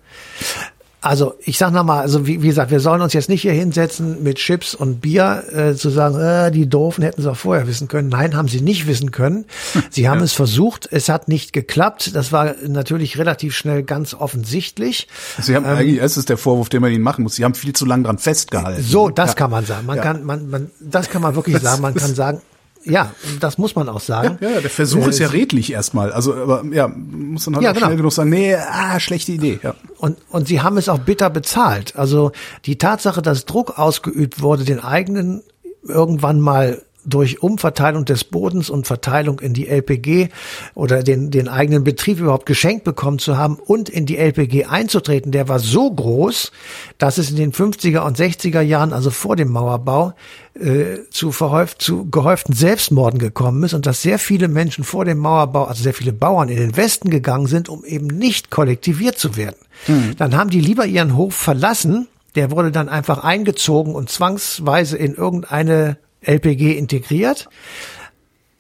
Also 1.03 1.33
ich 1.39 1.57
sag 1.57 1.73
nochmal, 1.73 1.99
also 1.99 2.25
wie, 2.25 2.41
wie 2.41 2.47
gesagt, 2.47 2.71
wir 2.71 2.79
sollen 2.79 3.01
uns 3.01 3.11
jetzt 3.11 3.27
nicht 3.27 3.41
hier 3.41 3.51
hinsetzen 3.51 4.23
mit 4.23 4.37
Chips 4.37 4.73
und 4.73 5.01
Bier, 5.01 5.43
äh, 5.51 5.75
zu 5.75 5.89
sagen, 5.89 6.17
äh, 6.17 6.49
die 6.49 6.69
Doofen 6.69 7.03
hätten 7.03 7.19
es 7.19 7.27
auch 7.27 7.35
vorher 7.35 7.67
wissen 7.67 7.89
können. 7.89 8.07
Nein, 8.07 8.37
haben 8.37 8.47
sie 8.47 8.61
nicht 8.61 8.87
wissen 8.87 9.11
können. 9.11 9.43
Sie 9.89 10.07
haben 10.07 10.21
es 10.21 10.31
versucht, 10.31 10.87
es 10.91 11.09
hat 11.09 11.27
nicht 11.27 11.51
geklappt. 11.51 12.15
Das 12.15 12.31
war 12.31 12.55
natürlich 12.65 13.17
relativ 13.17 13.53
schnell 13.53 13.83
ganz 13.83 14.13
offensichtlich. 14.13 15.09
Sie 15.41 15.57
haben 15.57 15.65
eigentlich, 15.65 15.99
das 15.99 16.15
ist 16.15 16.29
der 16.29 16.37
Vorwurf, 16.37 16.69
den 16.69 16.81
man 16.81 16.93
ihnen 16.93 17.03
machen 17.03 17.23
muss. 17.23 17.35
Sie 17.35 17.43
haben 17.43 17.53
viel 17.53 17.73
zu 17.73 17.85
lange 17.85 18.03
dran 18.03 18.17
festgehalten. 18.17 18.81
So, 18.81 19.09
das 19.09 19.31
ja. 19.31 19.35
kann 19.35 19.51
man 19.51 19.65
sagen. 19.65 19.85
Man 19.85 19.97
Ja. 19.97 20.03
kann, 20.03 20.23
man, 20.23 20.49
man, 20.49 20.71
das 20.79 21.09
kann 21.09 21.21
man 21.21 21.35
wirklich 21.35 21.57
sagen. 21.59 21.81
Man 21.81 21.95
kann 21.95 22.15
sagen, 22.15 22.41
ja, 22.85 23.11
das 23.39 23.57
muss 23.57 23.75
man 23.75 23.87
auch 23.89 23.99
sagen. 23.99 24.37
Ja, 24.41 24.49
ja, 24.51 24.61
der 24.61 24.69
Versuch 24.69 25.05
Äh, 25.05 25.09
ist 25.09 25.19
ja 25.19 25.27
redlich 25.27 25.71
erstmal. 25.71 26.11
Also, 26.11 26.33
aber 26.33 26.63
ja, 26.71 26.87
muss 26.87 27.45
dann 27.45 27.55
halt 27.55 27.63
Ja, 27.63 27.71
genau. 27.71 27.85
schnell 27.87 27.97
genug 27.97 28.11
sagen, 28.13 28.29
nee, 28.29 28.55
ah, 28.55 28.99
schlechte 28.99 29.31
Idee. 29.31 29.59
Ja. 29.63 29.75
Und, 29.97 30.17
und 30.29 30.47
sie 30.47 30.61
haben 30.61 30.77
es 30.77 30.89
auch 30.89 30.99
bitter 30.99 31.29
bezahlt. 31.29 31.95
Also 31.95 32.31
die 32.65 32.77
Tatsache, 32.77 33.21
dass 33.21 33.45
Druck 33.45 33.77
ausgeübt 33.79 34.41
wurde, 34.41 34.63
den 34.65 34.79
eigenen 34.79 35.43
irgendwann 35.83 36.39
mal 36.39 36.81
durch 37.05 37.41
Umverteilung 37.41 38.05
des 38.05 38.23
Bodens 38.23 38.69
und 38.69 38.87
Verteilung 38.87 39.39
in 39.39 39.53
die 39.53 39.67
LPG 39.67 40.29
oder 40.73 41.03
den, 41.03 41.31
den 41.31 41.47
eigenen 41.47 41.83
Betrieb 41.83 42.19
überhaupt 42.19 42.45
geschenkt 42.45 42.83
bekommen 42.83 43.19
zu 43.19 43.37
haben 43.37 43.55
und 43.55 43.89
in 43.89 44.05
die 44.05 44.17
LPG 44.17 44.65
einzutreten, 44.65 45.31
der 45.31 45.47
war 45.49 45.59
so 45.59 45.91
groß, 45.91 46.51
dass 46.97 47.17
es 47.17 47.29
in 47.29 47.35
den 47.35 47.51
50er 47.51 47.99
und 47.99 48.17
60er 48.17 48.61
Jahren, 48.61 48.93
also 48.93 49.09
vor 49.09 49.35
dem 49.35 49.49
Mauerbau, 49.51 50.13
äh, 50.55 51.09
zu, 51.09 51.31
verhäuft, 51.31 51.81
zu 51.81 52.09
gehäuften 52.09 52.53
Selbstmorden 52.53 53.19
gekommen 53.19 53.63
ist 53.63 53.73
und 53.73 53.85
dass 53.85 54.01
sehr 54.01 54.19
viele 54.19 54.47
Menschen 54.47 54.83
vor 54.83 55.05
dem 55.05 55.17
Mauerbau, 55.17 55.65
also 55.65 55.83
sehr 55.83 55.93
viele 55.93 56.13
Bauern 56.13 56.49
in 56.49 56.57
den 56.57 56.77
Westen 56.77 57.09
gegangen 57.09 57.47
sind, 57.47 57.69
um 57.69 57.83
eben 57.83 58.07
nicht 58.07 58.51
kollektiviert 58.51 59.17
zu 59.17 59.35
werden. 59.35 59.55
Mhm. 59.87 60.15
Dann 60.17 60.35
haben 60.37 60.49
die 60.49 60.61
lieber 60.61 60.85
ihren 60.85 61.17
Hof 61.17 61.33
verlassen, 61.33 62.07
der 62.35 62.51
wurde 62.51 62.71
dann 62.71 62.89
einfach 62.89 63.23
eingezogen 63.23 63.93
und 63.95 64.09
zwangsweise 64.09 64.97
in 64.97 65.13
irgendeine 65.15 65.97
LPG 66.23 66.77
integriert, 66.77 67.49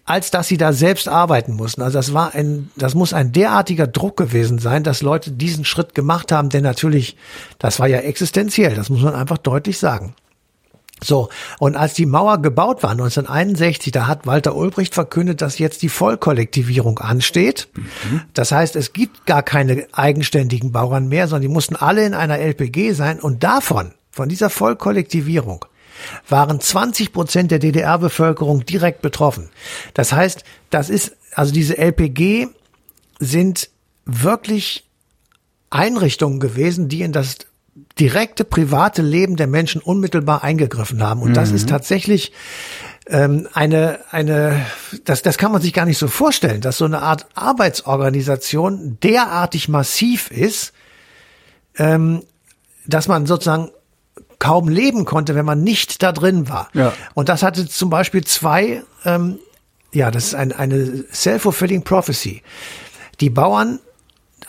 als 0.05 0.31
dass 0.31 0.47
sie 0.47 0.57
da 0.57 0.73
selbst 0.73 1.07
arbeiten 1.07 1.53
mussten. 1.53 1.81
Also 1.81 1.97
das 1.97 2.13
war 2.13 2.35
ein, 2.35 2.69
das 2.75 2.93
muss 2.93 3.13
ein 3.13 3.31
derartiger 3.31 3.87
Druck 3.87 4.17
gewesen 4.17 4.59
sein, 4.59 4.83
dass 4.83 5.01
Leute 5.01 5.31
diesen 5.31 5.65
Schritt 5.65 5.95
gemacht 5.95 6.31
haben, 6.31 6.49
denn 6.49 6.63
natürlich, 6.63 7.15
das 7.57 7.79
war 7.79 7.87
ja 7.87 7.99
existenziell, 7.99 8.75
das 8.75 8.89
muss 8.89 9.01
man 9.01 9.15
einfach 9.15 9.37
deutlich 9.37 9.77
sagen. 9.79 10.15
So, 11.03 11.29
und 11.59 11.75
als 11.75 11.93
die 11.93 12.05
Mauer 12.05 12.41
gebaut 12.41 12.83
war, 12.83 12.91
1961, 12.91 13.91
da 13.91 14.07
hat 14.07 14.25
Walter 14.25 14.55
Ulbricht 14.55 14.93
verkündet, 14.93 15.41
dass 15.41 15.59
jetzt 15.59 15.81
die 15.81 15.89
Vollkollektivierung 15.89 16.99
ansteht. 16.99 17.67
Mhm. 17.75 18.21
Das 18.33 18.51
heißt, 18.51 18.75
es 18.75 18.93
gibt 18.93 19.25
gar 19.25 19.43
keine 19.43 19.87
eigenständigen 19.91 20.71
Bauern 20.71 21.07
mehr, 21.07 21.27
sondern 21.27 21.49
die 21.49 21.53
mussten 21.53 21.75
alle 21.75 22.05
in 22.05 22.13
einer 22.13 22.39
LPG 22.39 22.93
sein 22.93 23.19
und 23.19 23.43
davon, 23.43 23.93
von 24.11 24.29
dieser 24.29 24.49
Vollkollektivierung, 24.49 25.65
waren 26.27 26.59
20 26.59 27.13
Prozent 27.13 27.51
der 27.51 27.59
DDR-Bevölkerung 27.59 28.65
direkt 28.65 29.01
betroffen. 29.01 29.49
Das 29.93 30.13
heißt, 30.13 30.43
das 30.69 30.89
ist, 30.89 31.15
also 31.33 31.53
diese 31.53 31.77
LPG 31.77 32.47
sind 33.19 33.69
wirklich 34.05 34.85
Einrichtungen 35.69 36.39
gewesen, 36.39 36.89
die 36.89 37.01
in 37.01 37.11
das 37.11 37.37
direkte 37.99 38.43
private 38.43 39.01
Leben 39.01 39.35
der 39.35 39.47
Menschen 39.47 39.81
unmittelbar 39.81 40.43
eingegriffen 40.43 41.01
haben. 41.01 41.21
Und 41.21 41.29
mhm. 41.29 41.35
das 41.35 41.51
ist 41.51 41.69
tatsächlich 41.69 42.31
ähm, 43.07 43.47
eine, 43.53 43.99
eine, 44.11 44.65
das, 45.05 45.21
das 45.21 45.37
kann 45.37 45.51
man 45.51 45.61
sich 45.61 45.73
gar 45.73 45.85
nicht 45.85 45.97
so 45.97 46.07
vorstellen, 46.07 46.61
dass 46.61 46.77
so 46.77 46.85
eine 46.85 47.01
Art 47.01 47.27
Arbeitsorganisation 47.35 48.97
derartig 49.01 49.69
massiv 49.69 50.31
ist, 50.31 50.73
ähm, 51.77 52.23
dass 52.85 53.07
man 53.07 53.25
sozusagen 53.25 53.71
kaum 54.43 54.67
leben 54.67 55.05
konnte, 55.05 55.35
wenn 55.35 55.45
man 55.45 55.63
nicht 55.63 56.03
da 56.03 56.11
drin 56.11 56.49
war. 56.49 56.67
Ja. 56.73 56.91
Und 57.13 57.29
das 57.29 57.43
hatte 57.43 57.65
zum 57.65 57.89
Beispiel 57.89 58.25
zwei, 58.25 58.83
ähm, 59.05 59.39
ja, 59.93 60.11
das 60.11 60.25
ist 60.25 60.35
ein, 60.35 60.51
eine 60.51 61.05
self-fulfilling 61.13 61.83
prophecy. 61.83 62.41
Die 63.21 63.29
Bauern, 63.29 63.79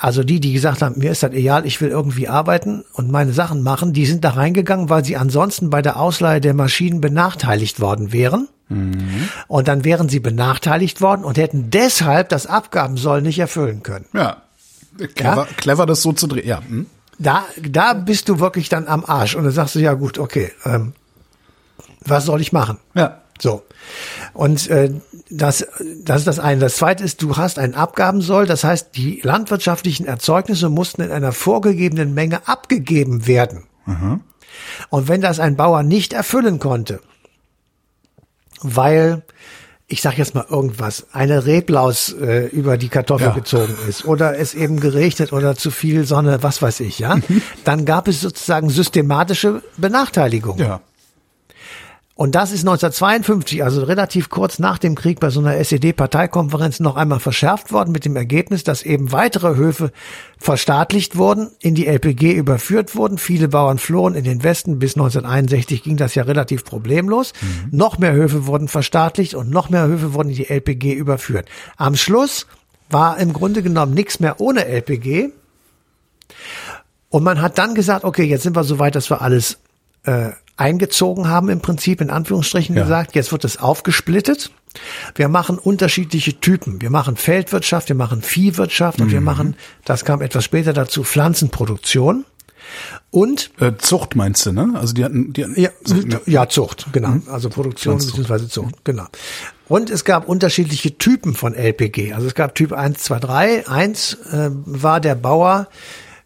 also 0.00 0.24
die, 0.24 0.40
die 0.40 0.52
gesagt 0.52 0.82
haben, 0.82 0.98
mir 0.98 1.12
ist 1.12 1.22
das 1.22 1.30
egal, 1.30 1.64
ich 1.64 1.80
will 1.80 1.90
irgendwie 1.90 2.26
arbeiten 2.26 2.84
und 2.94 3.12
meine 3.12 3.32
Sachen 3.32 3.62
machen, 3.62 3.92
die 3.92 4.04
sind 4.04 4.24
da 4.24 4.30
reingegangen, 4.30 4.90
weil 4.90 5.04
sie 5.04 5.16
ansonsten 5.16 5.70
bei 5.70 5.80
der 5.80 6.00
Ausleihe 6.00 6.40
der 6.40 6.54
Maschinen 6.54 7.00
benachteiligt 7.00 7.78
worden 7.78 8.12
wären. 8.12 8.48
Mhm. 8.70 9.28
Und 9.46 9.68
dann 9.68 9.84
wären 9.84 10.08
sie 10.08 10.18
benachteiligt 10.18 11.02
worden 11.02 11.22
und 11.22 11.38
hätten 11.38 11.70
deshalb 11.70 12.30
das 12.30 12.46
Abgabensoll 12.48 13.22
nicht 13.22 13.38
erfüllen 13.38 13.84
können. 13.84 14.06
Ja. 14.12 14.38
Clever, 15.14 15.46
ja? 15.48 15.54
clever 15.56 15.86
das 15.86 16.02
so 16.02 16.12
zu 16.12 16.26
drehen. 16.26 16.48
Ja. 16.48 16.62
Hm 16.66 16.86
da, 17.18 17.44
da 17.60 17.92
bist 17.94 18.28
du 18.28 18.40
wirklich 18.40 18.68
dann 18.68 18.86
am 18.86 19.04
Arsch 19.04 19.34
und 19.34 19.44
dann 19.44 19.52
sagst 19.52 19.74
du, 19.74 19.78
ja 19.78 19.94
gut, 19.94 20.18
okay, 20.18 20.52
ähm, 20.64 20.92
was 22.04 22.24
soll 22.24 22.40
ich 22.40 22.52
machen? 22.52 22.78
Ja. 22.94 23.20
So. 23.40 23.64
Und 24.32 24.68
äh, 24.70 24.92
das, 25.28 25.66
das 26.02 26.18
ist 26.18 26.26
das 26.26 26.38
eine. 26.38 26.60
Das 26.60 26.76
zweite 26.76 27.02
ist, 27.02 27.20
du 27.20 27.36
hast 27.36 27.58
einen 27.58 27.74
Abgabensoll, 27.74 28.46
das 28.46 28.62
heißt, 28.62 28.94
die 28.94 29.20
landwirtschaftlichen 29.22 30.06
Erzeugnisse 30.06 30.68
mussten 30.68 31.02
in 31.02 31.10
einer 31.10 31.32
vorgegebenen 31.32 32.14
Menge 32.14 32.46
abgegeben 32.46 33.26
werden. 33.26 33.64
Mhm. 33.86 34.20
Und 34.88 35.08
wenn 35.08 35.20
das 35.20 35.40
ein 35.40 35.56
Bauer 35.56 35.82
nicht 35.82 36.12
erfüllen 36.12 36.60
konnte, 36.60 37.00
weil 38.62 39.22
ich 39.94 40.02
sag 40.02 40.18
jetzt 40.18 40.34
mal 40.34 40.44
irgendwas, 40.50 41.06
eine 41.12 41.46
Reblaus 41.46 42.12
äh, 42.12 42.46
über 42.46 42.76
die 42.76 42.88
Kartoffel 42.88 43.28
ja. 43.28 43.32
gezogen 43.32 43.76
ist 43.88 44.04
oder 44.04 44.36
es 44.36 44.52
eben 44.52 44.80
geregnet 44.80 45.32
oder 45.32 45.54
zu 45.54 45.70
viel 45.70 46.04
Sonne, 46.04 46.42
was 46.42 46.60
weiß 46.60 46.80
ich, 46.80 46.98
ja, 46.98 47.14
mhm. 47.14 47.42
dann 47.62 47.84
gab 47.84 48.08
es 48.08 48.20
sozusagen 48.20 48.70
systematische 48.70 49.62
Benachteiligung. 49.76 50.58
Ja. 50.58 50.80
Und 52.16 52.36
das 52.36 52.52
ist 52.52 52.60
1952, 52.60 53.64
also 53.64 53.82
relativ 53.82 54.28
kurz 54.30 54.60
nach 54.60 54.78
dem 54.78 54.94
Krieg 54.94 55.18
bei 55.18 55.30
so 55.30 55.40
einer 55.40 55.56
SED-Parteikonferenz 55.56 56.78
noch 56.78 56.94
einmal 56.94 57.18
verschärft 57.18 57.72
worden 57.72 57.90
mit 57.90 58.04
dem 58.04 58.14
Ergebnis, 58.14 58.62
dass 58.62 58.84
eben 58.84 59.10
weitere 59.10 59.56
Höfe 59.56 59.90
verstaatlicht 60.38 61.16
wurden, 61.16 61.50
in 61.58 61.74
die 61.74 61.88
LPG 61.88 62.34
überführt 62.34 62.94
wurden. 62.94 63.18
Viele 63.18 63.48
Bauern 63.48 63.78
flohen 63.78 64.14
in 64.14 64.22
den 64.22 64.44
Westen. 64.44 64.78
Bis 64.78 64.94
1961 64.94 65.82
ging 65.82 65.96
das 65.96 66.14
ja 66.14 66.22
relativ 66.22 66.64
problemlos. 66.64 67.32
Mhm. 67.40 67.76
Noch 67.76 67.98
mehr 67.98 68.12
Höfe 68.12 68.46
wurden 68.46 68.68
verstaatlicht 68.68 69.34
und 69.34 69.50
noch 69.50 69.68
mehr 69.68 69.88
Höfe 69.88 70.14
wurden 70.14 70.28
in 70.28 70.36
die 70.36 70.48
LPG 70.48 70.92
überführt. 70.92 71.48
Am 71.76 71.96
Schluss 71.96 72.46
war 72.90 73.18
im 73.18 73.32
Grunde 73.32 73.60
genommen 73.64 73.92
nichts 73.92 74.20
mehr 74.20 74.40
ohne 74.40 74.66
LPG. 74.66 75.30
Und 77.08 77.24
man 77.24 77.42
hat 77.42 77.58
dann 77.58 77.74
gesagt, 77.74 78.04
okay, 78.04 78.22
jetzt 78.22 78.44
sind 78.44 78.54
wir 78.54 78.62
so 78.62 78.78
weit, 78.78 78.94
dass 78.94 79.10
wir 79.10 79.20
alles 79.20 79.58
äh, 80.04 80.30
eingezogen 80.56 81.28
haben, 81.28 81.48
im 81.48 81.60
Prinzip 81.60 82.00
in 82.00 82.10
Anführungsstrichen 82.10 82.76
ja. 82.76 82.82
gesagt. 82.82 83.14
Jetzt 83.14 83.32
wird 83.32 83.44
es 83.44 83.58
aufgesplittet. 83.58 84.50
Wir 85.14 85.28
machen 85.28 85.58
unterschiedliche 85.58 86.40
Typen. 86.40 86.80
Wir 86.80 86.90
machen 86.90 87.16
Feldwirtschaft, 87.16 87.88
wir 87.88 87.96
machen 87.96 88.22
Viehwirtschaft 88.22 89.00
und 89.00 89.10
wir 89.12 89.20
mhm. 89.20 89.26
machen, 89.26 89.56
das 89.84 90.04
kam 90.04 90.20
etwas 90.20 90.44
später 90.44 90.72
dazu, 90.72 91.04
Pflanzenproduktion. 91.04 92.24
Und 93.10 93.50
äh, 93.60 93.72
Zucht 93.76 94.16
meinst 94.16 94.46
du, 94.46 94.52
ne? 94.52 94.72
Also 94.74 94.94
die 94.94 95.04
hatten, 95.04 95.32
die 95.32 95.44
hatten 95.44 95.60
ja, 95.60 95.70
Zucht, 95.84 96.12
ja. 96.12 96.20
ja 96.26 96.48
Zucht, 96.48 96.86
genau. 96.92 97.10
Mhm. 97.10 97.22
Also 97.28 97.50
Produktion 97.50 97.98
bzw. 97.98 98.48
Zucht, 98.48 98.84
genau. 98.84 99.06
Und 99.68 99.90
es 99.90 100.04
gab 100.04 100.28
unterschiedliche 100.28 100.98
Typen 100.98 101.34
von 101.34 101.54
LPG. 101.54 102.14
Also 102.14 102.26
es 102.26 102.34
gab 102.34 102.54
Typ 102.54 102.72
1, 102.72 102.98
2, 103.04 103.18
3. 103.18 103.68
Eins 103.68 104.14
äh, 104.32 104.50
war 104.50 105.00
der 105.00 105.14
Bauer, 105.14 105.68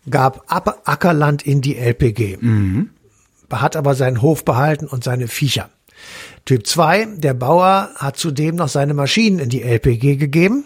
gab 0.08 0.44
Ackerland 0.49 1.42
in 1.42 1.61
die 1.61 1.76
LPG. 1.76 2.38
Mhm 2.40 2.90
hat 3.50 3.76
aber 3.76 3.94
seinen 3.94 4.22
Hof 4.22 4.44
behalten 4.44 4.86
und 4.86 5.04
seine 5.04 5.28
Viecher. 5.28 5.70
Typ 6.44 6.66
2, 6.66 7.06
der 7.16 7.34
Bauer 7.34 7.90
hat 7.96 8.16
zudem 8.16 8.56
noch 8.56 8.68
seine 8.68 8.94
Maschinen 8.94 9.38
in 9.38 9.48
die 9.48 9.62
LPG 9.62 10.16
gegeben. 10.16 10.64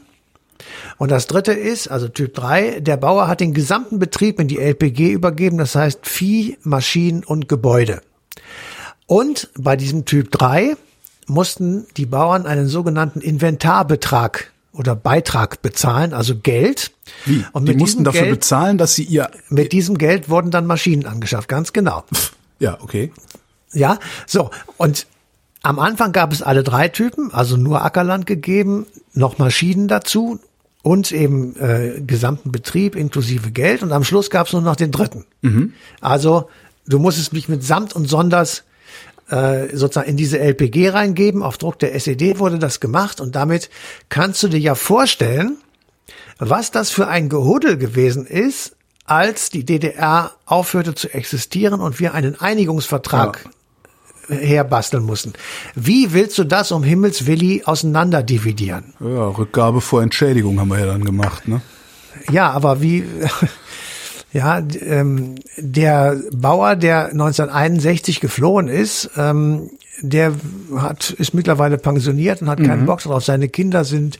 Und 0.98 1.10
das 1.10 1.26
dritte 1.26 1.52
ist, 1.52 1.88
also 1.88 2.08
Typ 2.08 2.34
3, 2.34 2.80
der 2.80 2.96
Bauer 2.96 3.26
hat 3.26 3.40
den 3.40 3.54
gesamten 3.54 3.98
Betrieb 3.98 4.38
in 4.38 4.48
die 4.48 4.58
LPG 4.58 5.10
übergeben, 5.10 5.58
das 5.58 5.74
heißt 5.74 6.06
Vieh, 6.06 6.58
Maschinen 6.62 7.24
und 7.24 7.48
Gebäude. 7.48 8.02
Und 9.06 9.50
bei 9.58 9.76
diesem 9.76 10.04
Typ 10.04 10.30
3 10.30 10.76
mussten 11.26 11.86
die 11.96 12.06
Bauern 12.06 12.46
einen 12.46 12.68
sogenannten 12.68 13.20
Inventarbetrag 13.20 14.52
oder 14.72 14.94
Beitrag 14.94 15.62
bezahlen, 15.62 16.14
also 16.14 16.36
Geld. 16.36 16.92
Wie? 17.24 17.44
Und 17.52 17.68
die 17.68 17.74
mussten 17.74 18.04
dafür 18.04 18.22
Geld, 18.22 18.34
bezahlen, 18.40 18.78
dass 18.78 18.94
sie 18.94 19.04
ihr... 19.04 19.30
Mit 19.48 19.72
diesem 19.72 19.98
Geld 19.98 20.28
wurden 20.28 20.50
dann 20.50 20.66
Maschinen 20.66 21.06
angeschafft, 21.06 21.48
ganz 21.48 21.72
genau. 21.72 22.04
Ja, 22.62 22.78
okay. 22.80 23.10
Ja, 23.72 23.98
so. 24.24 24.50
Und 24.76 25.08
am 25.62 25.80
Anfang 25.80 26.12
gab 26.12 26.32
es 26.32 26.42
alle 26.42 26.62
drei 26.62 26.86
Typen, 26.86 27.34
also 27.34 27.56
nur 27.56 27.84
Ackerland 27.84 28.24
gegeben, 28.24 28.86
noch 29.14 29.38
Maschinen 29.38 29.88
dazu 29.88 30.38
und 30.82 31.10
eben 31.10 31.56
äh, 31.56 32.00
gesamten 32.06 32.52
Betrieb 32.52 32.94
inklusive 32.94 33.50
Geld. 33.50 33.82
Und 33.82 33.90
am 33.90 34.04
Schluss 34.04 34.30
gab 34.30 34.46
es 34.46 34.52
nur 34.52 34.62
noch 34.62 34.76
den 34.76 34.92
dritten. 34.92 35.24
Mhm. 35.40 35.72
Also 36.00 36.50
du 36.86 37.00
musstest 37.00 37.32
mich 37.32 37.48
mit 37.48 37.64
Samt 37.64 37.96
und 37.96 38.08
Sonders 38.08 38.62
äh, 39.28 39.76
sozusagen 39.76 40.10
in 40.10 40.16
diese 40.16 40.38
LPG 40.38 40.90
reingeben. 40.90 41.42
Auf 41.42 41.58
Druck 41.58 41.80
der 41.80 41.96
SED 41.96 42.38
wurde 42.38 42.60
das 42.60 42.78
gemacht 42.78 43.20
und 43.20 43.34
damit 43.34 43.70
kannst 44.08 44.40
du 44.44 44.46
dir 44.46 44.60
ja 44.60 44.76
vorstellen, 44.76 45.56
was 46.38 46.70
das 46.70 46.90
für 46.90 47.08
ein 47.08 47.28
Gehuddel 47.28 47.76
gewesen 47.76 48.24
ist, 48.24 48.76
als 49.04 49.50
die 49.50 49.64
DDR 49.64 50.32
aufhörte 50.46 50.94
zu 50.94 51.12
existieren 51.12 51.80
und 51.80 52.00
wir 52.00 52.14
einen 52.14 52.40
Einigungsvertrag 52.40 53.44
ja. 54.28 54.36
herbasteln 54.36 55.04
mussten. 55.04 55.32
Wie 55.74 56.12
willst 56.12 56.38
du 56.38 56.44
das 56.44 56.72
um 56.72 56.82
Himmels 56.82 57.26
Willi 57.26 57.62
auseinander 57.64 58.22
dividieren? 58.22 58.94
Ja, 59.00 59.28
Rückgabe 59.28 59.80
vor 59.80 60.02
Entschädigung 60.02 60.60
haben 60.60 60.68
wir 60.68 60.78
ja 60.78 60.86
dann 60.86 61.04
gemacht, 61.04 61.48
ne? 61.48 61.60
Ja, 62.30 62.50
aber 62.50 62.80
wie, 62.80 63.04
ja, 64.32 64.62
ähm, 64.80 65.36
der 65.56 66.20
Bauer, 66.32 66.76
der 66.76 67.06
1961 67.06 68.20
geflohen 68.20 68.68
ist, 68.68 69.10
ähm, 69.16 69.70
der 70.00 70.34
hat, 70.76 71.10
ist 71.10 71.32
mittlerweile 71.32 71.78
pensioniert 71.78 72.42
und 72.42 72.48
hat 72.48 72.58
mhm. 72.58 72.66
keinen 72.66 72.86
Bock 72.86 73.00
drauf. 73.00 73.24
Seine 73.24 73.48
Kinder 73.48 73.84
sind 73.84 74.18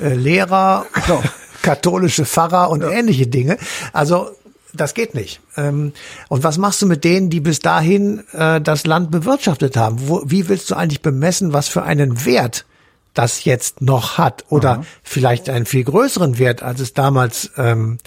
äh, 0.00 0.14
Lehrer 0.14 0.86
katholische 1.62 2.24
Pfarrer 2.24 2.70
und 2.70 2.82
ja. 2.82 2.90
ähnliche 2.90 3.26
Dinge. 3.26 3.56
Also 3.92 4.30
Das 4.74 4.94
geht 4.94 5.14
nicht. 5.14 5.40
Ähm, 5.56 5.92
und 6.28 6.44
was 6.44 6.56
machst 6.56 6.80
du 6.80 6.86
mit 6.86 7.04
denen, 7.04 7.28
die 7.28 7.40
bis 7.40 7.60
dahin 7.60 8.24
äh, 8.32 8.58
das 8.58 8.86
Land 8.86 9.10
bewirtschaftet 9.10 9.76
haben? 9.76 10.08
Wo, 10.08 10.22
wie 10.24 10.48
willst 10.48 10.70
du 10.70 10.76
eigentlich 10.76 11.02
bemessen, 11.02 11.52
was 11.52 11.68
für 11.68 11.82
einen 11.82 12.24
Wert 12.24 12.64
das 13.12 13.44
jetzt 13.44 13.82
noch 13.82 14.16
hat? 14.16 14.46
Oder 14.48 14.70
Aha. 14.70 14.84
vielleicht 15.02 15.50
einen 15.50 15.66
viel 15.66 15.84
größeren 15.84 16.38
Wert, 16.38 16.62
als 16.62 16.80
es 16.80 16.94
damals 16.94 17.50
ähm, 17.58 17.98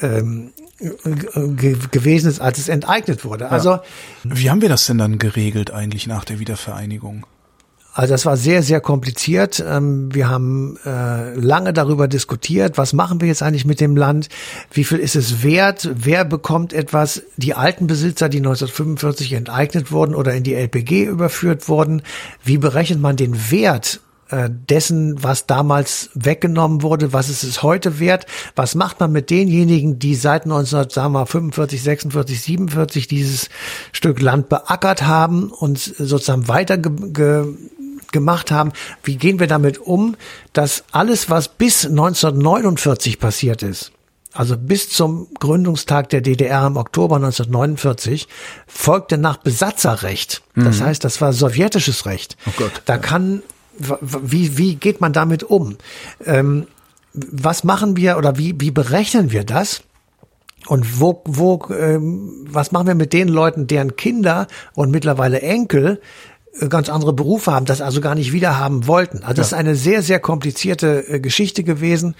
ähm, 0.00 0.52
gewesen 1.90 2.30
ist, 2.30 2.40
als 2.40 2.58
es 2.58 2.68
enteignet 2.68 3.24
wurde. 3.24 3.44
Ja. 3.46 3.50
Also 3.50 3.80
wie 4.22 4.48
haben 4.48 4.62
wir 4.62 4.68
das 4.68 4.86
denn 4.86 4.98
dann 4.98 5.18
geregelt 5.18 5.72
eigentlich 5.72 6.06
nach 6.06 6.24
der 6.24 6.38
Wiedervereinigung? 6.38 7.26
Also 7.92 8.14
das 8.14 8.24
war 8.24 8.36
sehr, 8.36 8.62
sehr 8.62 8.80
kompliziert. 8.80 9.62
Ähm, 9.66 10.14
wir 10.14 10.28
haben 10.28 10.76
äh, 10.84 11.34
lange 11.34 11.72
darüber 11.72 12.06
diskutiert, 12.08 12.78
was 12.78 12.92
machen 12.92 13.20
wir 13.20 13.28
jetzt 13.28 13.42
eigentlich 13.42 13.64
mit 13.64 13.80
dem 13.80 13.96
Land, 13.96 14.28
wie 14.70 14.84
viel 14.84 14.98
ist 14.98 15.16
es 15.16 15.42
wert, 15.42 15.90
wer 15.94 16.24
bekommt 16.24 16.72
etwas, 16.72 17.22
die 17.36 17.54
alten 17.54 17.86
Besitzer, 17.86 18.28
die 18.28 18.38
1945 18.38 19.32
enteignet 19.32 19.90
wurden 19.90 20.14
oder 20.14 20.34
in 20.34 20.44
die 20.44 20.54
LPG 20.54 21.04
überführt 21.04 21.68
wurden, 21.68 22.02
wie 22.44 22.58
berechnet 22.58 23.00
man 23.00 23.16
den 23.16 23.50
Wert 23.50 24.00
äh, 24.30 24.48
dessen, 24.48 25.22
was 25.22 25.46
damals 25.46 26.10
weggenommen 26.14 26.82
wurde, 26.82 27.12
was 27.12 27.28
ist 27.28 27.42
es 27.42 27.64
heute 27.64 27.98
wert, 27.98 28.26
was 28.54 28.76
macht 28.76 29.00
man 29.00 29.10
mit 29.10 29.30
denjenigen, 29.30 29.98
die 29.98 30.14
seit 30.14 30.44
1945, 30.44 31.82
46, 31.82 32.40
47 32.40 33.08
dieses 33.08 33.48
Stück 33.90 34.20
Land 34.20 34.48
beackert 34.48 35.02
haben 35.02 35.50
und 35.50 35.78
sozusagen 35.78 36.46
weiter 36.46 36.78
gemacht 38.12 38.50
haben. 38.50 38.72
Wie 39.02 39.16
gehen 39.16 39.40
wir 39.40 39.46
damit 39.46 39.78
um, 39.78 40.16
dass 40.52 40.84
alles, 40.92 41.30
was 41.30 41.48
bis 41.48 41.86
1949 41.86 43.18
passiert 43.18 43.62
ist, 43.62 43.92
also 44.32 44.56
bis 44.56 44.88
zum 44.88 45.28
Gründungstag 45.38 46.08
der 46.10 46.20
DDR 46.20 46.66
im 46.66 46.76
Oktober 46.76 47.16
1949, 47.16 48.28
folgte 48.66 49.18
nach 49.18 49.38
Besatzerrecht. 49.38 50.42
Das 50.54 50.80
mhm. 50.80 50.84
heißt, 50.84 51.04
das 51.04 51.20
war 51.20 51.32
sowjetisches 51.32 52.06
Recht. 52.06 52.36
Oh 52.46 52.52
Gott, 52.56 52.82
da 52.84 52.98
kann, 52.98 53.42
wie, 53.76 54.56
wie 54.56 54.76
geht 54.76 55.00
man 55.00 55.12
damit 55.12 55.42
um? 55.42 55.76
Ähm, 56.24 56.68
was 57.12 57.64
machen 57.64 57.96
wir 57.96 58.18
oder 58.18 58.38
wie, 58.38 58.54
wie 58.60 58.70
berechnen 58.70 59.32
wir 59.32 59.42
das? 59.42 59.82
Und 60.66 61.00
wo, 61.00 61.22
wo, 61.24 61.66
ähm, 61.74 62.46
was 62.48 62.70
machen 62.70 62.86
wir 62.86 62.94
mit 62.94 63.12
den 63.12 63.28
Leuten, 63.28 63.66
deren 63.66 63.96
Kinder 63.96 64.46
und 64.74 64.90
mittlerweile 64.90 65.40
Enkel 65.40 66.00
ganz 66.68 66.88
andere 66.88 67.12
Berufe 67.12 67.52
haben, 67.52 67.66
das 67.66 67.80
also 67.80 68.00
gar 68.00 68.14
nicht 68.14 68.32
wiederhaben 68.32 68.86
wollten. 68.86 69.18
Also 69.18 69.34
das 69.34 69.50
ja. 69.50 69.56
ist 69.56 69.60
eine 69.60 69.76
sehr, 69.76 70.02
sehr 70.02 70.18
komplizierte 70.18 71.08
äh, 71.08 71.20
Geschichte 71.20 71.62
gewesen. 71.62 72.16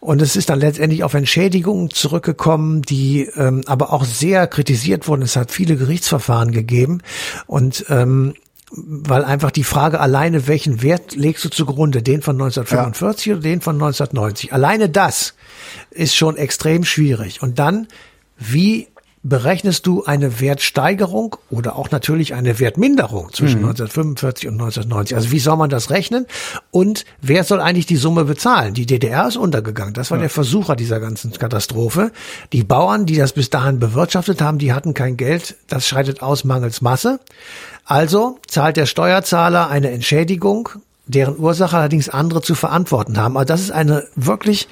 Und 0.00 0.20
es 0.20 0.36
ist 0.36 0.50
dann 0.50 0.60
letztendlich 0.60 1.04
auf 1.04 1.14
Entschädigungen 1.14 1.90
zurückgekommen, 1.90 2.82
die 2.82 3.28
ähm, 3.36 3.62
aber 3.66 3.92
auch 3.92 4.04
sehr 4.04 4.46
kritisiert 4.46 5.06
wurden. 5.06 5.22
Es 5.22 5.36
hat 5.36 5.52
viele 5.52 5.76
Gerichtsverfahren 5.76 6.50
gegeben. 6.50 7.02
Und 7.46 7.86
ähm, 7.88 8.34
weil 8.70 9.24
einfach 9.24 9.50
die 9.50 9.64
Frage 9.64 9.98
alleine, 10.00 10.46
welchen 10.46 10.82
Wert 10.82 11.14
legst 11.14 11.44
du 11.44 11.48
zugrunde, 11.48 12.02
den 12.02 12.20
von 12.20 12.36
1945 12.36 13.26
ja. 13.26 13.32
oder 13.34 13.42
den 13.42 13.60
von 13.60 13.76
1990? 13.76 14.52
Alleine 14.52 14.90
das 14.90 15.34
ist 15.90 16.14
schon 16.14 16.36
extrem 16.36 16.84
schwierig. 16.84 17.42
Und 17.42 17.58
dann, 17.58 17.88
wie 18.36 18.88
berechnest 19.22 19.86
du 19.86 20.04
eine 20.04 20.40
Wertsteigerung 20.40 21.36
oder 21.50 21.76
auch 21.76 21.90
natürlich 21.90 22.34
eine 22.34 22.58
Wertminderung 22.58 23.32
zwischen 23.32 23.60
mhm. 23.60 23.68
1945 23.68 24.48
und 24.48 24.54
1990. 24.54 25.16
Also 25.16 25.30
wie 25.30 25.38
soll 25.38 25.56
man 25.56 25.70
das 25.70 25.90
rechnen? 25.90 26.26
Und 26.70 27.04
wer 27.20 27.44
soll 27.44 27.60
eigentlich 27.60 27.86
die 27.86 27.96
Summe 27.96 28.24
bezahlen? 28.24 28.74
Die 28.74 28.86
DDR 28.86 29.28
ist 29.28 29.36
untergegangen. 29.36 29.94
Das 29.94 30.10
war 30.10 30.18
ja. 30.18 30.22
der 30.22 30.30
Versucher 30.30 30.76
dieser 30.76 31.00
ganzen 31.00 31.32
Katastrophe. 31.32 32.12
Die 32.52 32.64
Bauern, 32.64 33.06
die 33.06 33.16
das 33.16 33.32
bis 33.32 33.50
dahin 33.50 33.78
bewirtschaftet 33.78 34.40
haben, 34.40 34.58
die 34.58 34.72
hatten 34.72 34.94
kein 34.94 35.16
Geld. 35.16 35.56
Das 35.68 35.86
scheidet 35.86 36.22
aus 36.22 36.44
mangels 36.44 36.80
Masse. 36.80 37.20
Also 37.84 38.38
zahlt 38.46 38.76
der 38.76 38.86
Steuerzahler 38.86 39.68
eine 39.68 39.90
Entschädigung, 39.90 40.68
deren 41.06 41.38
Ursache 41.38 41.76
allerdings 41.76 42.08
andere 42.08 42.42
zu 42.42 42.54
verantworten 42.54 43.16
haben. 43.18 43.36
Also 43.36 43.48
das 43.48 43.60
ist 43.62 43.70
eine 43.70 44.04
wirklich 44.14 44.68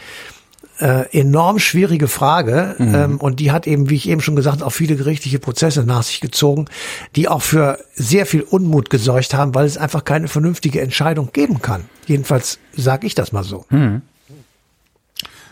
äh, 0.78 1.18
enorm 1.18 1.58
schwierige 1.58 2.08
Frage 2.08 2.74
mhm. 2.78 2.94
ähm, 2.94 3.16
und 3.18 3.40
die 3.40 3.50
hat 3.50 3.66
eben, 3.66 3.88
wie 3.88 3.94
ich 3.94 4.08
eben 4.08 4.20
schon 4.20 4.36
gesagt, 4.36 4.62
auch 4.62 4.70
viele 4.70 4.96
gerichtliche 4.96 5.38
Prozesse 5.38 5.84
nach 5.84 6.02
sich 6.02 6.20
gezogen, 6.20 6.66
die 7.14 7.28
auch 7.28 7.42
für 7.42 7.78
sehr 7.94 8.26
viel 8.26 8.42
Unmut 8.42 8.90
gesorgt 8.90 9.34
haben, 9.34 9.54
weil 9.54 9.66
es 9.66 9.78
einfach 9.78 10.04
keine 10.04 10.28
vernünftige 10.28 10.80
Entscheidung 10.80 11.30
geben 11.32 11.62
kann. 11.62 11.84
Jedenfalls 12.06 12.58
sage 12.76 13.06
ich 13.06 13.14
das 13.14 13.32
mal 13.32 13.44
so. 13.44 13.64
Mhm. 13.70 14.02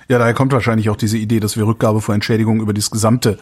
Ja, 0.09 0.19
daher 0.19 0.35
kommt 0.35 0.53
wahrscheinlich 0.53 0.91
auch 0.91 0.97
diese 0.97 1.17
Idee, 1.17 1.41
dass 1.41 1.57
wir 1.57 1.67
Rückgabe 1.67 2.01
vor 2.03 2.15
Entschädigung 2.15 2.61
über 2.61 2.75
das 2.75 2.91
gesamte, 2.91 3.39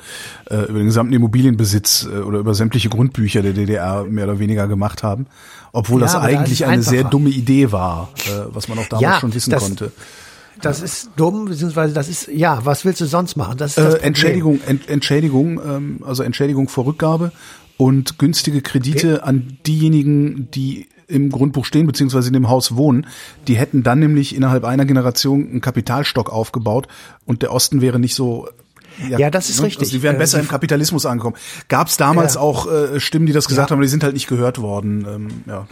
äh, 0.49 0.63
über 0.67 0.79
den 0.79 0.87
gesamten 0.87 1.13
Immobilienbesitz 1.13 2.07
äh, 2.07 2.21
oder 2.21 2.39
über 2.39 2.55
sämtliche 2.55 2.89
Grundbücher 2.89 3.43
der 3.43 3.53
DDR 3.53 4.05
mehr 4.05 4.25
oder 4.25 4.39
weniger 4.39 4.69
gemacht 4.69 5.03
haben, 5.03 5.27
obwohl 5.73 6.01
ja, 6.01 6.07
das 6.07 6.15
eigentlich 6.15 6.61
da 6.61 6.69
eine 6.69 6.83
sehr 6.83 7.05
dumme 7.05 7.31
Idee 7.31 7.73
war, 7.73 8.11
äh, 8.27 8.47
was 8.53 8.69
man 8.69 8.79
auch 8.79 8.87
damals 8.87 9.03
ja, 9.03 9.19
schon 9.21 9.35
wissen 9.35 9.51
das, 9.51 9.63
konnte. 9.65 9.93
Das 10.63 10.81
ist 10.81 11.11
dumm, 11.17 11.47
beziehungsweise 11.47 11.93
das 11.93 12.09
ist, 12.09 12.29
ja, 12.29 12.65
was 12.65 12.85
willst 12.85 13.01
du 13.01 13.07
sonst 13.07 13.37
machen? 13.37 13.57
Das 13.59 13.77
ist 13.77 13.79
das 13.79 13.95
äh, 13.95 13.99
Entschädigung, 13.99 14.61
Ent, 14.67 14.89
Entschädigung, 14.89 15.61
ähm, 15.65 16.01
also 16.07 16.23
Entschädigung 16.23 16.69
vor 16.69 16.87
Rückgabe 16.87 17.33
und 17.77 18.19
günstige 18.19 18.63
Kredite 18.63 19.17
okay. 19.17 19.29
an 19.29 19.59
diejenigen, 19.67 20.51
die 20.53 20.89
im 21.09 21.31
Grundbuch 21.31 21.65
stehen, 21.65 21.87
beziehungsweise 21.87 22.29
in 22.29 22.33
dem 22.33 22.49
Haus 22.49 22.77
wohnen. 22.77 23.07
Die 23.49 23.57
hätten 23.57 23.83
dann 23.83 23.99
nämlich 23.99 24.35
innerhalb 24.35 24.65
einer 24.65 24.85
Generation 24.85 25.49
einen 25.49 25.61
Kapitalstock 25.61 26.31
aufgebaut 26.31 26.89
und 27.27 27.43
der 27.43 27.53
Osten 27.53 27.81
wäre 27.81 27.99
nicht 27.99 28.15
so 28.15 28.49
ja, 29.09 29.19
ja, 29.19 29.31
das 29.31 29.51
ist 29.51 29.61
ne? 29.61 29.67
richtig. 29.67 29.89
Also 29.89 29.97
die 29.97 30.03
wären 30.03 30.19
besser 30.19 30.39
äh, 30.39 30.43
im 30.43 30.49
Kapitalismus 30.49 31.07
angekommen. 31.07 31.37
Gab 31.69 31.89
es 31.89 31.97
damals 31.97 32.35
ja. 32.35 32.41
auch 32.41 32.71
äh, 32.71 33.01
Stimmen, 33.01 33.27
die 33.27 33.33
das 33.33 33.49
gesagt 33.49 33.71
ja. 33.71 33.71
haben, 33.71 33.79
aber 33.79 33.85
die 33.85 33.91
sind 33.91 34.05
halt 34.05 34.15
nicht 34.15 34.29
gehört 34.29 34.61
worden. 34.61 35.07
Ähm, 35.09 35.29
ja. 35.47 35.67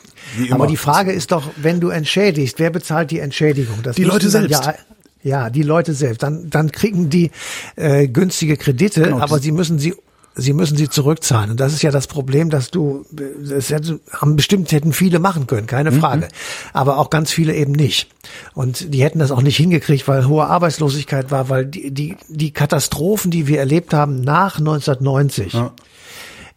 Aber 0.51 0.67
die 0.67 0.77
Frage 0.77 1.13
ist 1.13 1.33
doch, 1.33 1.45
wenn 1.57 1.81
du 1.81 1.89
entschädigst, 1.89 2.59
wer 2.59 2.71
bezahlt 2.71 3.11
die 3.11 3.19
Entschädigung? 3.19 3.83
Das 3.83 3.97
die 3.97 4.05
Leute 4.05 4.29
selbst. 4.29 4.65
Ja, 4.65 4.75
ja, 5.23 5.51
die 5.51 5.63
Leute 5.63 5.93
selbst. 5.93 6.23
Dann, 6.23 6.49
dann 6.49 6.73
kriegen 6.73 7.11
die 7.11 7.31
äh, 7.77 8.09
günstige 8.09 8.57
Kredite, 8.57 9.03
genau, 9.03 9.21
aber 9.21 9.39
sie 9.39 9.53
müssen 9.53 9.79
sie 9.79 9.95
sie 10.35 10.53
müssen 10.53 10.77
sie 10.77 10.89
zurückzahlen. 10.89 11.51
Und 11.51 11.61
das 11.61 11.73
ist 11.73 11.83
ja 11.83 11.91
das 11.91 12.07
Problem, 12.07 12.51
dass 12.51 12.71
du, 12.71 13.05
das 13.11 13.73
haben 14.13 14.37
bestimmt 14.37 14.73
hätten 14.73 14.93
viele 14.93 15.19
machen 15.19 15.47
können, 15.47 15.67
keine 15.67 15.91
mhm. 15.91 16.01
Frage. 16.01 16.27
Mhm. 16.27 16.31
Aber 16.73 16.99
auch 16.99 17.11
ganz 17.11 17.33
viele 17.33 17.55
eben 17.55 17.73
nicht. 17.73 18.09
Und 18.55 18.95
die 18.95 19.03
hätten 19.03 19.19
das 19.19 19.31
auch 19.31 19.43
nicht 19.43 19.57
hingekriegt, 19.57 20.07
weil 20.09 20.27
hohe 20.27 20.47
Arbeitslosigkeit 20.47 21.31
war, 21.31 21.49
weil 21.49 21.67
die, 21.67 21.91
die, 21.91 22.17
die 22.29 22.53
Katastrophen, 22.53 23.31
die 23.31 23.47
wir 23.47 23.59
erlebt 23.59 23.93
haben 23.93 24.21
nach 24.21 24.59
1990, 24.59 25.53
ja 25.53 25.73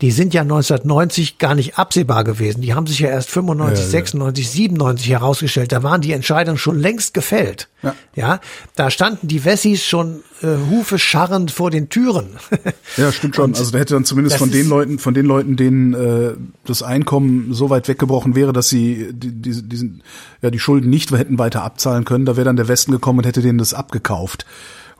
die 0.03 0.11
sind 0.11 0.33
ja 0.33 0.41
1990 0.41 1.37
gar 1.37 1.55
nicht 1.55 1.79
absehbar 1.79 2.25
gewesen. 2.25 2.59
Die 2.59 2.73
haben 2.73 2.87
sich 2.87 2.99
ja 2.99 3.07
erst 3.07 3.29
95, 3.29 3.85
ja, 3.85 3.89
96, 3.89 4.45
ja. 4.45 4.51
97 4.51 5.09
herausgestellt. 5.09 5.71
Da 5.71 5.81
waren 5.81 6.01
die 6.01 6.11
Entscheidungen 6.11 6.57
schon 6.57 6.77
längst 6.77 7.13
gefällt. 7.13 7.69
Ja, 7.83 7.95
ja 8.13 8.41
da 8.75 8.91
standen 8.91 9.29
die 9.29 9.45
Wessis 9.45 9.85
schon 9.85 10.19
äh, 10.41 10.47
Hufe 10.69 10.99
scharrend 10.99 11.51
vor 11.51 11.71
den 11.71 11.87
Türen. 11.87 12.31
ja, 12.97 13.13
stimmt 13.13 13.37
schon. 13.37 13.55
also 13.55 13.71
da 13.71 13.77
hätte 13.77 13.93
dann 13.93 14.03
zumindest 14.03 14.35
von 14.35 14.51
den 14.51 14.67
Leuten, 14.67 14.99
von 14.99 15.13
den 15.13 15.25
Leuten, 15.25 15.55
denen 15.55 15.93
äh, 15.93 16.33
das 16.65 16.83
Einkommen 16.83 17.53
so 17.53 17.69
weit 17.69 17.87
weggebrochen 17.87 18.35
wäre, 18.35 18.51
dass 18.51 18.67
sie 18.67 19.07
die, 19.13 19.31
die, 19.31 19.61
diesen, 19.69 20.03
ja, 20.41 20.49
die 20.49 20.59
Schulden 20.59 20.89
nicht 20.89 21.13
hätten 21.13 21.39
weiter 21.39 21.63
abzahlen 21.63 22.03
können, 22.03 22.25
da 22.25 22.35
wäre 22.35 22.43
dann 22.43 22.57
der 22.57 22.67
Westen 22.67 22.91
gekommen 22.91 23.19
und 23.19 23.25
hätte 23.25 23.41
denen 23.41 23.57
das 23.57 23.73
abgekauft. 23.73 24.45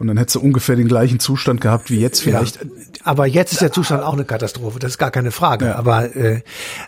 Und 0.04 0.08
dann 0.10 0.18
hättest 0.18 0.36
du 0.36 0.42
ungefähr 0.42 0.76
den 0.76 0.90
gleichen 0.90 1.22
Zustand 1.22 1.62
gehabt 1.62 1.90
wie 1.90 1.98
jetzt 1.98 2.22
vielleicht. 2.22 2.58
Ja, 2.58 2.70
aber 3.06 3.26
jetzt 3.26 3.54
ist 3.54 3.62
der 3.62 3.72
Zustand 3.72 4.04
auch 4.04 4.12
eine 4.12 4.26
Katastrophe, 4.26 4.78
das 4.78 4.92
ist 4.92 4.98
gar 4.98 5.12
keine 5.12 5.32
Frage. 5.32 5.68
Ja. 5.68 5.76
Aber 5.76 6.14
äh, 6.14 6.42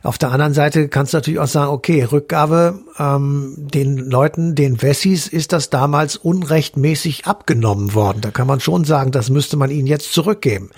auf 0.04 0.17
der 0.17 0.32
anderen 0.32 0.54
Seite 0.54 0.89
kannst 0.89 1.13
du 1.13 1.17
natürlich 1.17 1.39
auch 1.39 1.47
sagen, 1.47 1.71
okay, 1.71 2.04
Rückgabe 2.04 2.78
ähm, 2.99 3.54
den 3.58 3.95
Leuten, 3.97 4.54
den 4.54 4.82
Wessis, 4.82 5.30
ist 5.30 5.54
das 5.54 5.69
damals 5.69 6.17
unrechtmäßig 6.17 7.25
abgenommen 7.25 7.93
worden. 7.93 8.19
Da 8.19 8.32
kann 8.32 8.47
man 8.47 8.60
schon 8.60 8.84
sagen, 8.84 9.12
das 9.12 9.30
müsste 9.30 9.56
man 9.56 9.71
ihnen 9.71 9.88
jetzt 9.88 10.12
zurückgeben. 10.12 10.71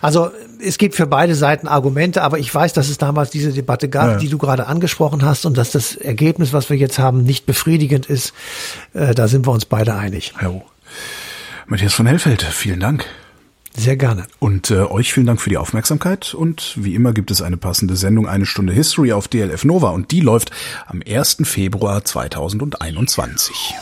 Also 0.00 0.30
es 0.64 0.78
gibt 0.78 0.94
für 0.94 1.06
beide 1.06 1.34
Seiten 1.34 1.68
Argumente, 1.68 2.22
aber 2.22 2.38
ich 2.38 2.54
weiß, 2.54 2.72
dass 2.72 2.88
es 2.88 2.96
damals 2.96 3.28
diese 3.28 3.52
Debatte 3.52 3.90
gab, 3.90 4.06
ja. 4.06 4.16
die 4.16 4.30
du 4.30 4.38
gerade 4.38 4.66
angesprochen 4.66 5.26
hast 5.26 5.44
und 5.44 5.58
dass 5.58 5.72
das 5.72 5.94
Ergebnis, 5.94 6.54
was 6.54 6.70
wir 6.70 6.78
jetzt 6.78 6.98
haben, 6.98 7.22
nicht 7.22 7.44
befriedigend 7.44 8.06
ist. 8.06 8.32
Äh, 8.94 9.14
da 9.14 9.28
sind 9.28 9.46
wir 9.46 9.52
uns 9.52 9.66
beide 9.66 9.94
einig. 9.94 10.32
Ja. 10.40 10.62
Matthias 11.72 11.94
von 11.94 12.04
Hellfeld, 12.04 12.42
vielen 12.42 12.80
Dank. 12.80 13.06
Sehr 13.74 13.96
gerne. 13.96 14.26
Und 14.38 14.70
äh, 14.70 14.80
euch 14.80 15.14
vielen 15.14 15.24
Dank 15.24 15.40
für 15.40 15.48
die 15.48 15.56
Aufmerksamkeit. 15.56 16.34
Und 16.34 16.74
wie 16.76 16.94
immer 16.94 17.14
gibt 17.14 17.30
es 17.30 17.40
eine 17.40 17.56
passende 17.56 17.96
Sendung, 17.96 18.28
eine 18.28 18.44
Stunde 18.44 18.74
History 18.74 19.14
auf 19.14 19.26
DLF 19.26 19.64
Nova. 19.64 19.88
Und 19.88 20.10
die 20.10 20.20
läuft 20.20 20.50
am 20.86 21.02
1. 21.02 21.38
Februar 21.44 22.04
2021. 22.04 23.72